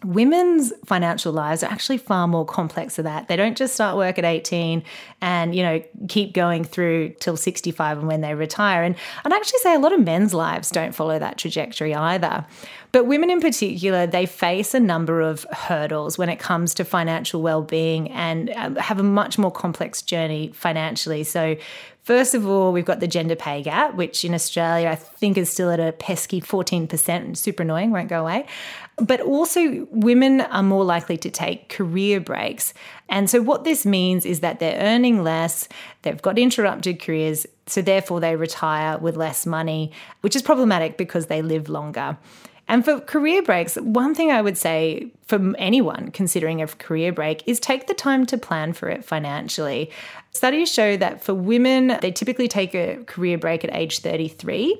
women's 0.03 0.73
financial 0.85 1.31
lives 1.31 1.63
are 1.63 1.71
actually 1.71 1.97
far 1.97 2.27
more 2.27 2.45
complex 2.45 2.97
than 2.97 3.05
that. 3.05 3.27
They 3.27 3.35
don't 3.35 3.57
just 3.57 3.73
start 3.73 3.95
work 3.95 4.19
at 4.19 4.25
18 4.25 4.83
and, 5.21 5.55
you 5.55 5.63
know, 5.63 5.81
keep 6.09 6.33
going 6.33 6.63
through 6.63 7.15
till 7.19 7.37
65 7.37 7.99
and 7.99 8.07
when 8.07 8.21
they 8.21 8.35
retire. 8.35 8.83
And 8.83 8.95
I'd 9.23 9.33
actually 9.33 9.59
say 9.59 9.73
a 9.73 9.79
lot 9.79 9.93
of 9.93 10.01
men's 10.01 10.33
lives 10.33 10.69
don't 10.69 10.93
follow 10.93 11.17
that 11.17 11.37
trajectory 11.37 11.95
either. 11.95 12.45
But 12.95 13.07
women 13.07 13.29
in 13.29 13.41
particular, 13.41 14.07
they 14.07 14.25
face 14.25 14.73
a 14.73 14.79
number 14.79 15.19
of 15.19 15.45
hurdles 15.51 16.17
when 16.17 16.29
it 16.29 16.39
comes 16.39 16.73
to 16.75 16.85
financial 16.85 17.41
well-being 17.41 18.09
and 18.11 18.49
um, 18.51 18.77
have 18.77 19.01
a 19.01 19.03
much 19.03 19.37
more 19.37 19.51
complex 19.51 20.01
journey 20.01 20.53
financially. 20.53 21.25
So 21.25 21.57
First 22.03 22.35
of 22.35 22.47
all, 22.47 22.71
we've 22.71 22.85
got 22.85 22.99
the 22.99 23.07
gender 23.07 23.35
pay 23.35 23.63
gap, 23.63 23.95
which 23.95 24.23
in 24.23 24.35
Australia 24.35 24.89
I 24.89 24.95
think 24.95 25.39
is 25.39 25.49
still 25.49 25.71
at 25.71 25.79
a 25.79 25.91
pesky 25.91 26.39
14%, 26.39 27.35
super 27.35 27.63
annoying, 27.63 27.89
won't 27.89 28.09
go 28.09 28.21
away. 28.21 28.45
But 28.97 29.21
also, 29.21 29.87
women 29.89 30.41
are 30.41 30.61
more 30.61 30.85
likely 30.85 31.17
to 31.17 31.31
take 31.31 31.67
career 31.67 32.19
breaks. 32.19 32.75
And 33.09 33.27
so, 33.27 33.41
what 33.41 33.63
this 33.63 33.87
means 33.87 34.23
is 34.23 34.41
that 34.41 34.59
they're 34.59 34.79
earning 34.79 35.23
less, 35.23 35.67
they've 36.03 36.21
got 36.21 36.37
interrupted 36.37 37.01
careers, 37.01 37.47
so 37.65 37.81
therefore 37.81 38.19
they 38.19 38.35
retire 38.35 38.99
with 38.99 39.17
less 39.17 39.47
money, 39.47 39.91
which 40.21 40.35
is 40.35 40.43
problematic 40.43 40.97
because 40.97 41.25
they 41.25 41.41
live 41.41 41.69
longer. 41.69 42.19
And 42.67 42.83
for 42.83 42.99
career 42.99 43.43
breaks, 43.43 43.75
one 43.75 44.15
thing 44.15 44.31
I 44.31 44.41
would 44.41 44.57
say 44.57 45.11
for 45.27 45.53
anyone 45.57 46.11
considering 46.11 46.61
a 46.61 46.67
career 46.67 47.13
break 47.13 47.43
is 47.47 47.59
take 47.59 47.87
the 47.87 47.93
time 47.93 48.25
to 48.27 48.37
plan 48.37 48.73
for 48.73 48.89
it 48.89 49.05
financially. 49.05 49.91
Studies 50.35 50.69
show 50.69 50.97
that 50.97 51.23
for 51.23 51.33
women, 51.33 51.97
they 52.01 52.11
typically 52.11 52.49
take 52.49 52.75
a 52.75 52.97
career 53.05 53.37
break 53.37 53.63
at 53.63 53.73
age 53.73 53.99
33. 53.99 54.77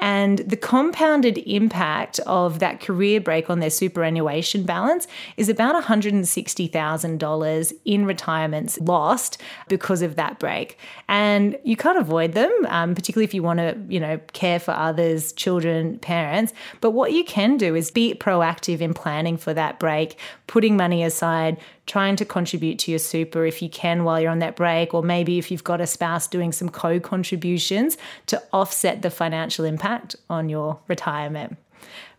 And 0.00 0.40
the 0.40 0.56
compounded 0.56 1.38
impact 1.38 2.20
of 2.26 2.58
that 2.58 2.80
career 2.80 3.18
break 3.18 3.48
on 3.48 3.60
their 3.60 3.70
superannuation 3.70 4.64
balance 4.64 5.08
is 5.38 5.48
about 5.48 5.82
$160,000 5.82 7.72
in 7.86 8.04
retirements 8.04 8.78
lost 8.80 9.40
because 9.66 10.02
of 10.02 10.16
that 10.16 10.38
break. 10.38 10.78
And 11.08 11.58
you 11.64 11.74
can't 11.74 11.98
avoid 11.98 12.34
them, 12.34 12.52
um, 12.68 12.94
particularly 12.94 13.24
if 13.24 13.32
you 13.32 13.42
want 13.42 13.60
to, 13.60 13.78
you 13.88 13.98
know, 13.98 14.20
care 14.34 14.60
for 14.60 14.72
others, 14.72 15.32
children, 15.32 15.98
parents. 16.00 16.52
But 16.82 16.90
what 16.90 17.12
you 17.12 17.24
can 17.24 17.56
do 17.56 17.74
is 17.74 17.90
be 17.90 18.14
proactive 18.14 18.82
in 18.82 18.92
planning 18.92 19.38
for 19.38 19.54
that 19.54 19.80
break, 19.80 20.18
putting 20.46 20.76
money 20.76 21.02
aside, 21.02 21.56
trying 21.88 22.14
to 22.16 22.24
contribute 22.24 22.78
to 22.80 22.92
your 22.92 23.00
super 23.00 23.44
if 23.44 23.60
you 23.60 23.68
can 23.68 24.04
while 24.04 24.20
you're 24.20 24.30
on 24.30 24.38
that 24.38 24.54
break, 24.54 24.94
or 24.94 25.02
maybe 25.02 25.38
if 25.38 25.50
you've 25.50 25.64
got 25.64 25.80
a 25.80 25.86
spouse 25.86 26.28
doing 26.28 26.52
some 26.52 26.68
co 26.68 27.00
contributions 27.00 27.96
to 28.26 28.40
offset 28.52 29.02
the 29.02 29.10
financial 29.10 29.64
impact 29.64 30.14
on 30.30 30.48
your 30.48 30.78
retirement. 30.86 31.56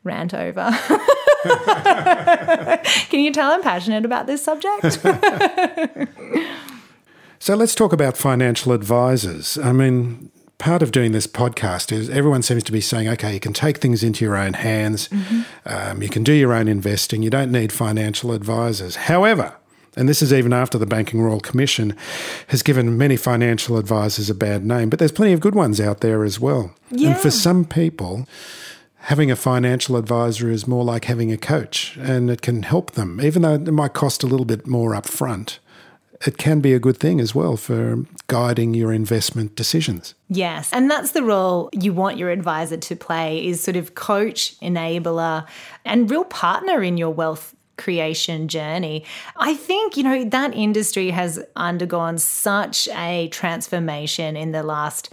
Rant 0.03 0.33
over. 0.33 0.71
can 3.09 3.19
you 3.19 3.31
tell 3.31 3.51
I'm 3.51 3.61
passionate 3.61 4.05
about 4.05 4.27
this 4.27 4.43
subject? 4.43 4.93
so 7.39 7.55
let's 7.55 7.75
talk 7.75 7.93
about 7.93 8.17
financial 8.17 8.71
advisors. 8.71 9.57
I 9.57 9.73
mean, 9.73 10.31
part 10.57 10.81
of 10.81 10.91
doing 10.91 11.11
this 11.11 11.27
podcast 11.27 11.91
is 11.91 12.09
everyone 12.09 12.43
seems 12.43 12.63
to 12.63 12.71
be 12.71 12.81
saying, 12.81 13.07
okay, 13.09 13.33
you 13.33 13.39
can 13.39 13.53
take 13.53 13.77
things 13.77 14.03
into 14.03 14.23
your 14.23 14.37
own 14.37 14.53
hands, 14.53 15.09
mm-hmm. 15.09 15.41
um, 15.65 16.01
you 16.01 16.09
can 16.09 16.23
do 16.23 16.33
your 16.33 16.53
own 16.53 16.67
investing, 16.67 17.21
you 17.21 17.29
don't 17.29 17.51
need 17.51 17.71
financial 17.71 18.31
advisors. 18.31 18.95
However, 18.95 19.55
and 19.99 20.07
this 20.07 20.21
is 20.21 20.31
even 20.31 20.53
after 20.53 20.77
the 20.77 20.85
Banking 20.85 21.21
Royal 21.21 21.41
Commission 21.41 21.93
has 22.47 22.63
given 22.63 22.97
many 22.97 23.17
financial 23.17 23.77
advisors 23.77 24.29
a 24.29 24.33
bad 24.33 24.65
name, 24.65 24.89
but 24.89 24.97
there's 24.97 25.11
plenty 25.11 25.33
of 25.33 25.41
good 25.41 25.55
ones 25.55 25.81
out 25.81 25.99
there 25.99 26.23
as 26.23 26.39
well. 26.39 26.73
Yeah. 26.89 27.09
And 27.09 27.19
for 27.19 27.29
some 27.29 27.65
people, 27.65 28.25
having 28.99 29.29
a 29.29 29.35
financial 29.35 29.97
advisor 29.97 30.49
is 30.49 30.65
more 30.65 30.85
like 30.85 31.05
having 31.05 31.33
a 31.33 31.37
coach 31.37 31.97
and 31.97 32.29
it 32.29 32.41
can 32.41 32.63
help 32.63 32.91
them, 32.91 33.19
even 33.19 33.41
though 33.41 33.55
it 33.55 33.71
might 33.71 33.93
cost 33.93 34.23
a 34.23 34.27
little 34.27 34.45
bit 34.45 34.65
more 34.65 34.93
upfront. 34.93 35.59
It 36.25 36.37
can 36.37 36.61
be 36.61 36.73
a 36.73 36.79
good 36.79 36.97
thing 36.97 37.19
as 37.19 37.35
well 37.35 37.57
for 37.57 38.05
guiding 38.27 38.73
your 38.73 38.93
investment 38.93 39.55
decisions. 39.55 40.15
Yes, 40.29 40.71
and 40.71 40.89
that's 40.89 41.11
the 41.11 41.23
role 41.23 41.69
you 41.73 41.93
want 41.93 42.17
your 42.17 42.29
advisor 42.29 42.77
to 42.77 42.95
play 42.95 43.45
is 43.45 43.61
sort 43.61 43.77
of 43.77 43.95
coach, 43.95 44.57
enabler, 44.61 45.45
and 45.85 46.09
real 46.09 46.25
partner 46.25 46.83
in 46.83 46.97
your 46.97 47.11
wealth 47.11 47.53
creation 47.79 48.47
journey. 48.47 49.03
I 49.37 49.55
think, 49.55 49.97
you 49.97 50.03
know, 50.03 50.23
that 50.25 50.53
industry 50.53 51.09
has 51.09 51.43
undergone 51.55 52.19
such 52.19 52.87
a 52.89 53.29
transformation 53.29 54.37
in 54.37 54.51
the 54.51 54.61
last 54.61 55.09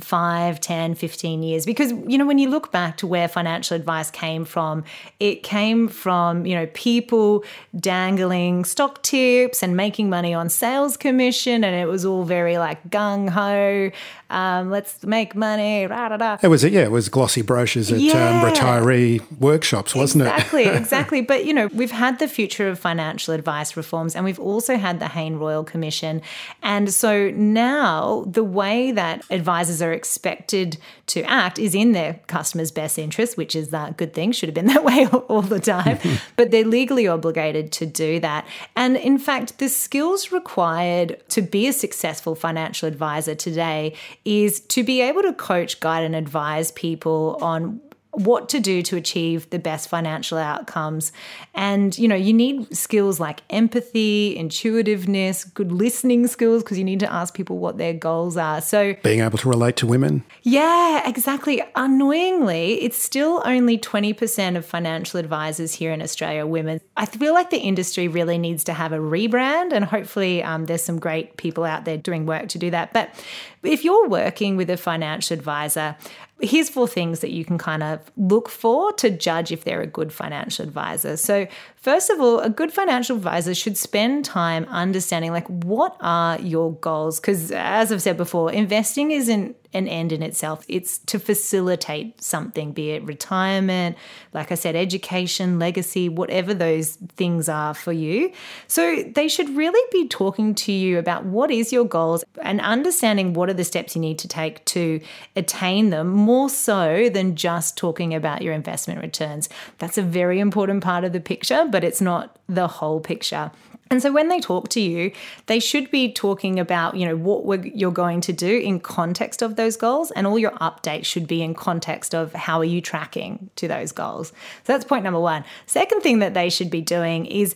5, 0.00 0.58
10, 0.58 0.94
15 0.94 1.42
years. 1.42 1.66
Because, 1.66 1.92
you 2.06 2.16
know, 2.16 2.24
when 2.24 2.38
you 2.38 2.48
look 2.48 2.72
back 2.72 2.96
to 2.98 3.06
where 3.06 3.28
financial 3.28 3.76
advice 3.76 4.10
came 4.10 4.44
from, 4.46 4.84
it 5.20 5.42
came 5.42 5.86
from, 5.86 6.46
you 6.46 6.54
know, 6.54 6.66
people 6.72 7.44
dangling 7.78 8.64
stock 8.64 9.02
tips 9.02 9.62
and 9.62 9.76
making 9.76 10.08
money 10.08 10.32
on 10.32 10.48
sales 10.48 10.96
commission. 10.96 11.62
And 11.62 11.76
it 11.76 11.86
was 11.86 12.06
all 12.06 12.24
very 12.24 12.56
like 12.56 12.88
gung 12.88 13.28
ho 13.28 13.90
um, 14.32 14.70
let's 14.70 15.04
make 15.04 15.34
money. 15.34 15.86
Rah, 15.86 16.08
rah, 16.08 16.16
rah. 16.16 16.38
It 16.42 16.48
was 16.48 16.64
yeah, 16.64 16.82
it 16.82 16.90
was 16.90 17.08
glossy 17.08 17.42
brochures 17.42 17.92
at 17.92 17.98
um, 17.98 18.00
yeah. 18.00 18.42
um, 18.42 18.50
retiree 18.50 19.20
workshops, 19.38 19.94
wasn't 19.94 20.22
exactly, 20.22 20.64
it? 20.64 20.68
Exactly, 20.68 20.78
exactly. 20.82 21.20
But 21.20 21.44
you 21.44 21.52
know, 21.52 21.66
we've 21.68 21.90
had 21.90 22.18
the 22.18 22.26
future 22.26 22.68
of 22.68 22.78
financial 22.78 23.34
advice 23.34 23.76
reforms, 23.76 24.16
and 24.16 24.24
we've 24.24 24.40
also 24.40 24.76
had 24.76 25.00
the 25.00 25.08
Hayne 25.08 25.36
Royal 25.36 25.64
Commission, 25.64 26.22
and 26.62 26.92
so 26.92 27.30
now 27.30 28.24
the 28.26 28.42
way 28.42 28.90
that 28.92 29.22
advisors 29.30 29.82
are 29.82 29.92
expected 29.92 30.78
to 31.08 31.22
act 31.24 31.58
is 31.58 31.74
in 31.74 31.92
their 31.92 32.14
customers' 32.26 32.70
best 32.70 32.98
interest, 32.98 33.36
which 33.36 33.54
is 33.54 33.72
a 33.74 33.94
good 33.96 34.14
thing. 34.14 34.32
Should 34.32 34.48
have 34.48 34.54
been 34.54 34.66
that 34.74 34.82
way 34.82 35.06
all 35.06 35.42
the 35.42 35.60
time, 35.60 35.98
but 36.36 36.50
they're 36.50 36.64
legally 36.64 37.06
obligated 37.06 37.70
to 37.72 37.86
do 37.86 38.18
that. 38.20 38.46
And 38.76 38.96
in 38.96 39.18
fact, 39.18 39.58
the 39.58 39.68
skills 39.68 40.32
required 40.32 41.22
to 41.28 41.42
be 41.42 41.68
a 41.68 41.72
successful 41.72 42.34
financial 42.34 42.88
advisor 42.88 43.34
today 43.34 43.94
is 44.24 44.60
to 44.60 44.82
be 44.82 45.00
able 45.00 45.22
to 45.22 45.32
coach, 45.32 45.80
guide, 45.80 46.04
and 46.04 46.14
advise 46.14 46.72
people 46.72 47.38
on 47.40 47.80
what 48.12 48.50
to 48.50 48.60
do 48.60 48.82
to 48.82 48.96
achieve 48.96 49.48
the 49.50 49.58
best 49.58 49.88
financial 49.88 50.36
outcomes. 50.36 51.12
And, 51.54 51.96
you 51.96 52.06
know, 52.06 52.14
you 52.14 52.34
need 52.34 52.76
skills 52.76 53.18
like 53.18 53.40
empathy, 53.48 54.36
intuitiveness, 54.36 55.44
good 55.44 55.72
listening 55.72 56.26
skills, 56.26 56.62
because 56.62 56.76
you 56.76 56.84
need 56.84 57.00
to 57.00 57.10
ask 57.10 57.34
people 57.34 57.56
what 57.58 57.78
their 57.78 57.94
goals 57.94 58.36
are. 58.36 58.60
So, 58.60 58.94
being 59.02 59.20
able 59.20 59.38
to 59.38 59.48
relate 59.48 59.76
to 59.76 59.86
women. 59.86 60.24
Yeah, 60.42 61.08
exactly. 61.08 61.62
Annoyingly, 61.74 62.82
it's 62.82 62.98
still 62.98 63.42
only 63.46 63.78
20% 63.78 64.56
of 64.56 64.66
financial 64.66 65.18
advisors 65.18 65.74
here 65.74 65.90
in 65.90 66.02
Australia 66.02 66.46
women. 66.46 66.80
I 66.98 67.06
feel 67.06 67.32
like 67.32 67.48
the 67.48 67.60
industry 67.60 68.08
really 68.08 68.36
needs 68.36 68.62
to 68.64 68.74
have 68.74 68.92
a 68.92 68.98
rebrand, 68.98 69.72
and 69.72 69.86
hopefully, 69.86 70.42
um, 70.42 70.66
there's 70.66 70.82
some 70.82 70.98
great 70.98 71.38
people 71.38 71.64
out 71.64 71.86
there 71.86 71.96
doing 71.96 72.26
work 72.26 72.48
to 72.48 72.58
do 72.58 72.70
that. 72.72 72.92
But 72.92 73.14
if 73.62 73.84
you're 73.84 74.08
working 74.08 74.56
with 74.56 74.70
a 74.70 74.76
financial 74.76 75.34
advisor, 75.34 75.96
here's 76.40 76.68
four 76.68 76.88
things 76.88 77.20
that 77.20 77.30
you 77.30 77.44
can 77.44 77.58
kind 77.58 77.82
of 77.82 78.00
look 78.16 78.48
for 78.48 78.92
to 78.94 79.10
judge 79.10 79.52
if 79.52 79.64
they're 79.64 79.80
a 79.80 79.86
good 79.86 80.12
financial 80.12 80.64
advisor. 80.64 81.16
So, 81.16 81.46
first 81.82 82.08
of 82.08 82.20
all, 82.20 82.40
a 82.40 82.48
good 82.48 82.72
financial 82.72 83.16
advisor 83.16 83.54
should 83.54 83.76
spend 83.76 84.24
time 84.24 84.64
understanding 84.70 85.32
like 85.32 85.46
what 85.48 85.96
are 86.00 86.38
your 86.40 86.72
goals 86.76 87.20
because 87.20 87.50
as 87.52 87.92
I've 87.92 88.00
said 88.00 88.16
before, 88.16 88.50
investing 88.50 89.10
isn't 89.10 89.56
an 89.74 89.88
end 89.88 90.12
in 90.12 90.22
itself. 90.22 90.64
It's 90.68 90.98
to 90.98 91.18
facilitate 91.18 92.22
something, 92.22 92.72
be 92.72 92.90
it 92.90 93.04
retirement, 93.04 93.96
like 94.32 94.52
I 94.52 94.54
said, 94.54 94.76
education, 94.76 95.58
legacy, 95.58 96.08
whatever 96.08 96.52
those 96.52 96.96
things 97.16 97.48
are 97.48 97.74
for 97.74 97.92
you. 97.92 98.32
So 98.66 99.02
they 99.02 99.28
should 99.28 99.48
really 99.56 99.80
be 99.90 100.08
talking 100.08 100.54
to 100.56 100.72
you 100.72 100.98
about 100.98 101.24
what 101.24 101.50
is 101.50 101.72
your 101.72 101.84
goals 101.84 102.24
and 102.42 102.60
understanding 102.60 103.32
what 103.32 103.48
are 103.48 103.54
the 103.54 103.64
steps 103.64 103.94
you 103.94 104.00
need 104.00 104.18
to 104.20 104.28
take 104.28 104.64
to 104.66 105.00
attain 105.36 105.90
them 105.90 106.08
more 106.08 106.50
so 106.50 107.08
than 107.08 107.36
just 107.36 107.76
talking 107.76 108.14
about 108.14 108.42
your 108.42 108.52
investment 108.52 109.00
returns. 109.00 109.48
That's 109.78 109.98
a 109.98 110.02
very 110.02 110.38
important 110.38 110.82
part 110.82 111.04
of 111.04 111.12
the 111.12 111.20
picture, 111.20 111.66
but 111.72 111.82
it's 111.82 112.00
not 112.00 112.38
the 112.48 112.68
whole 112.68 113.00
picture. 113.00 113.50
And 113.90 114.00
so 114.00 114.10
when 114.10 114.28
they 114.28 114.40
talk 114.40 114.70
to 114.70 114.80
you, 114.80 115.12
they 115.48 115.60
should 115.60 115.90
be 115.90 116.10
talking 116.10 116.58
about, 116.58 116.96
you 116.96 117.04
know, 117.04 117.14
what 117.14 117.76
you're 117.76 117.90
going 117.90 118.22
to 118.22 118.32
do 118.32 118.58
in 118.58 118.80
context 118.80 119.42
of 119.42 119.56
those 119.56 119.76
goals 119.76 120.10
and 120.12 120.26
all 120.26 120.38
your 120.38 120.52
updates 120.52 121.04
should 121.04 121.26
be 121.26 121.42
in 121.42 121.52
context 121.52 122.14
of 122.14 122.32
how 122.32 122.58
are 122.58 122.64
you 122.64 122.80
tracking 122.80 123.50
to 123.56 123.68
those 123.68 123.92
goals. 123.92 124.28
So 124.28 124.72
that's 124.72 124.86
point 124.86 125.04
number 125.04 125.20
1. 125.20 125.44
Second 125.66 126.00
thing 126.00 126.20
that 126.20 126.32
they 126.32 126.48
should 126.48 126.70
be 126.70 126.80
doing 126.80 127.26
is 127.26 127.54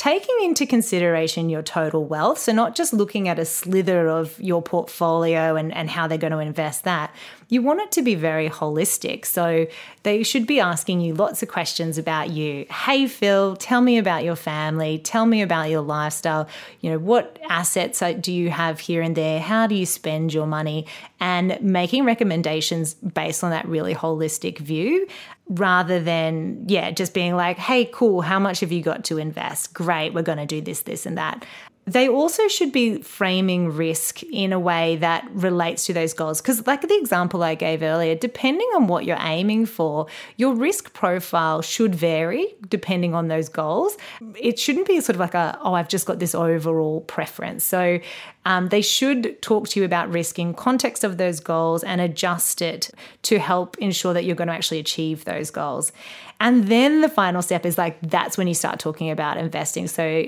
taking 0.00 0.34
into 0.40 0.64
consideration 0.64 1.50
your 1.50 1.60
total 1.60 2.06
wealth. 2.06 2.38
So, 2.38 2.52
not 2.52 2.74
just 2.74 2.94
looking 2.94 3.28
at 3.28 3.38
a 3.38 3.44
slither 3.44 4.08
of 4.08 4.40
your 4.40 4.62
portfolio 4.62 5.56
and, 5.56 5.74
and 5.74 5.90
how 5.90 6.06
they're 6.06 6.16
going 6.16 6.32
to 6.32 6.38
invest 6.38 6.84
that, 6.84 7.14
you 7.50 7.60
want 7.60 7.80
it 7.80 7.92
to 7.92 8.02
be 8.02 8.14
very 8.14 8.48
holistic. 8.48 9.26
So, 9.26 9.66
they 10.02 10.22
should 10.22 10.46
be 10.46 10.58
asking 10.58 11.02
you 11.02 11.12
lots 11.12 11.42
of 11.42 11.50
questions 11.50 11.98
about 11.98 12.30
you. 12.30 12.64
Hey, 12.70 13.08
Phil, 13.08 13.56
tell 13.56 13.82
me 13.82 13.98
about 13.98 14.24
your 14.24 14.36
family. 14.36 14.96
Tell 14.96 15.26
me 15.26 15.42
about 15.42 15.68
your 15.68 15.82
lifestyle. 15.82 16.48
You 16.80 16.92
know, 16.92 16.98
what 16.98 17.38
assets 17.50 18.02
do 18.20 18.32
you 18.32 18.48
have 18.48 18.80
here 18.80 19.02
and 19.02 19.14
there? 19.14 19.38
How 19.38 19.66
do 19.66 19.74
you 19.74 19.84
spend 19.84 20.32
your 20.32 20.46
money? 20.46 20.86
And 21.22 21.60
making 21.60 22.06
recommendations 22.06 22.94
based 22.94 23.44
on 23.44 23.50
that 23.50 23.68
really 23.68 23.94
holistic 23.94 24.56
view 24.56 25.06
rather 25.50 26.00
than, 26.00 26.64
yeah, 26.68 26.92
just 26.92 27.12
being 27.12 27.34
like, 27.34 27.58
hey, 27.58 27.84
cool, 27.92 28.22
how 28.22 28.38
much 28.38 28.60
have 28.60 28.70
you 28.70 28.82
got 28.82 29.04
to 29.04 29.18
invest? 29.18 29.74
Great, 29.74 30.14
we're 30.14 30.22
going 30.22 30.38
to 30.38 30.46
do 30.46 30.60
this, 30.60 30.82
this, 30.82 31.04
and 31.04 31.18
that. 31.18 31.44
They 31.86 32.08
also 32.08 32.46
should 32.46 32.72
be 32.72 33.02
framing 33.02 33.74
risk 33.74 34.22
in 34.22 34.52
a 34.52 34.60
way 34.60 34.96
that 34.96 35.28
relates 35.32 35.86
to 35.86 35.92
those 35.92 36.12
goals. 36.12 36.40
Because, 36.40 36.66
like 36.66 36.82
the 36.82 36.96
example 36.96 37.42
I 37.42 37.54
gave 37.54 37.82
earlier, 37.82 38.14
depending 38.14 38.68
on 38.76 38.86
what 38.86 39.04
you're 39.04 39.18
aiming 39.18 39.66
for, 39.66 40.06
your 40.36 40.54
risk 40.54 40.92
profile 40.92 41.62
should 41.62 41.94
vary 41.94 42.54
depending 42.68 43.14
on 43.14 43.28
those 43.28 43.48
goals. 43.48 43.96
It 44.38 44.58
shouldn't 44.58 44.86
be 44.86 45.00
sort 45.00 45.16
of 45.16 45.20
like 45.20 45.34
a, 45.34 45.58
oh, 45.62 45.74
I've 45.74 45.88
just 45.88 46.06
got 46.06 46.18
this 46.18 46.34
overall 46.34 47.00
preference. 47.02 47.64
So, 47.64 47.98
um, 48.44 48.68
they 48.68 48.82
should 48.82 49.40
talk 49.42 49.68
to 49.68 49.80
you 49.80 49.84
about 49.84 50.10
risk 50.10 50.38
in 50.38 50.54
context 50.54 51.04
of 51.04 51.18
those 51.18 51.40
goals 51.40 51.82
and 51.82 52.00
adjust 52.00 52.62
it 52.62 52.90
to 53.22 53.38
help 53.38 53.76
ensure 53.78 54.14
that 54.14 54.24
you're 54.24 54.36
going 54.36 54.48
to 54.48 54.54
actually 54.54 54.78
achieve 54.78 55.24
those 55.24 55.50
goals. 55.50 55.92
And 56.40 56.68
then 56.68 57.02
the 57.02 57.08
final 57.08 57.42
step 57.42 57.66
is 57.66 57.76
like 57.76 57.98
that's 58.00 58.38
when 58.38 58.48
you 58.48 58.54
start 58.54 58.78
talking 58.78 59.10
about 59.10 59.36
investing. 59.36 59.86
So 59.88 60.24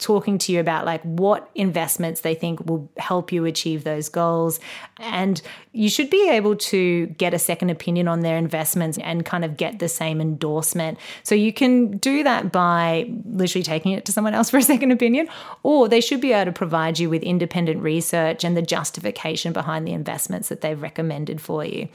talking 0.00 0.38
to 0.38 0.52
you 0.52 0.60
about 0.60 0.86
like 0.86 1.02
what 1.02 1.48
investments 1.54 2.22
they 2.22 2.34
think 2.34 2.66
will 2.66 2.90
help 2.96 3.30
you 3.30 3.44
achieve 3.44 3.84
those 3.84 4.08
goals. 4.08 4.58
And 4.98 5.40
you 5.72 5.88
should 5.88 6.10
be 6.10 6.28
able 6.30 6.56
to 6.56 7.06
get 7.06 7.34
a 7.34 7.38
second 7.38 7.70
opinion 7.70 8.08
on 8.08 8.20
their 8.20 8.36
investments 8.36 8.98
and 8.98 9.24
kind 9.24 9.44
of 9.44 9.56
get 9.56 9.78
the 9.78 9.88
same 9.88 10.20
endorsement. 10.20 10.98
So 11.22 11.34
you 11.34 11.52
can 11.52 11.98
do 11.98 12.22
that 12.22 12.50
by 12.50 13.10
literally 13.26 13.62
taking 13.62 13.92
it 13.92 14.04
to 14.06 14.12
someone 14.12 14.34
else 14.34 14.50
for 14.50 14.56
a 14.56 14.62
second 14.62 14.90
opinion 14.90 15.28
or 15.62 15.88
they 15.88 16.00
should 16.00 16.20
be 16.20 16.32
able 16.32 16.50
to 16.50 16.52
provide 16.52 16.98
you 16.98 17.10
with 17.10 17.22
independent 17.22 17.82
research 17.82 18.42
and 18.42 18.56
the 18.56 18.62
justification 18.62 19.52
behind 19.52 19.86
the 19.86 19.92
investments 19.92 20.48
that 20.48 20.62
they've 20.62 20.80
recommended 20.80 21.40
for 21.40 21.64
you. 21.64 21.88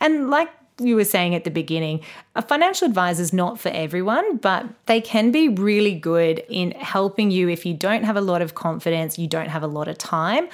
And 0.00 0.30
like 0.30 0.48
you 0.80 0.96
were 0.96 1.04
saying 1.04 1.34
at 1.34 1.44
the 1.44 1.50
beginning, 1.50 2.00
a 2.34 2.42
financial 2.42 2.88
advisor 2.88 3.22
is 3.22 3.32
not 3.32 3.60
for 3.60 3.68
everyone, 3.68 4.38
but 4.38 4.66
they 4.86 5.00
can 5.00 5.30
be 5.30 5.48
really 5.48 5.94
good 5.94 6.44
in 6.48 6.72
helping 6.72 7.30
you 7.30 7.48
if 7.48 7.64
you 7.64 7.74
don't 7.74 8.04
have 8.04 8.16
a 8.16 8.20
lot 8.20 8.42
of 8.42 8.54
confidence, 8.54 9.18
you 9.18 9.28
don't 9.28 9.48
have 9.48 9.62
a 9.62 9.66
lot 9.66 9.88
of 9.88 9.98
time, 9.98 10.48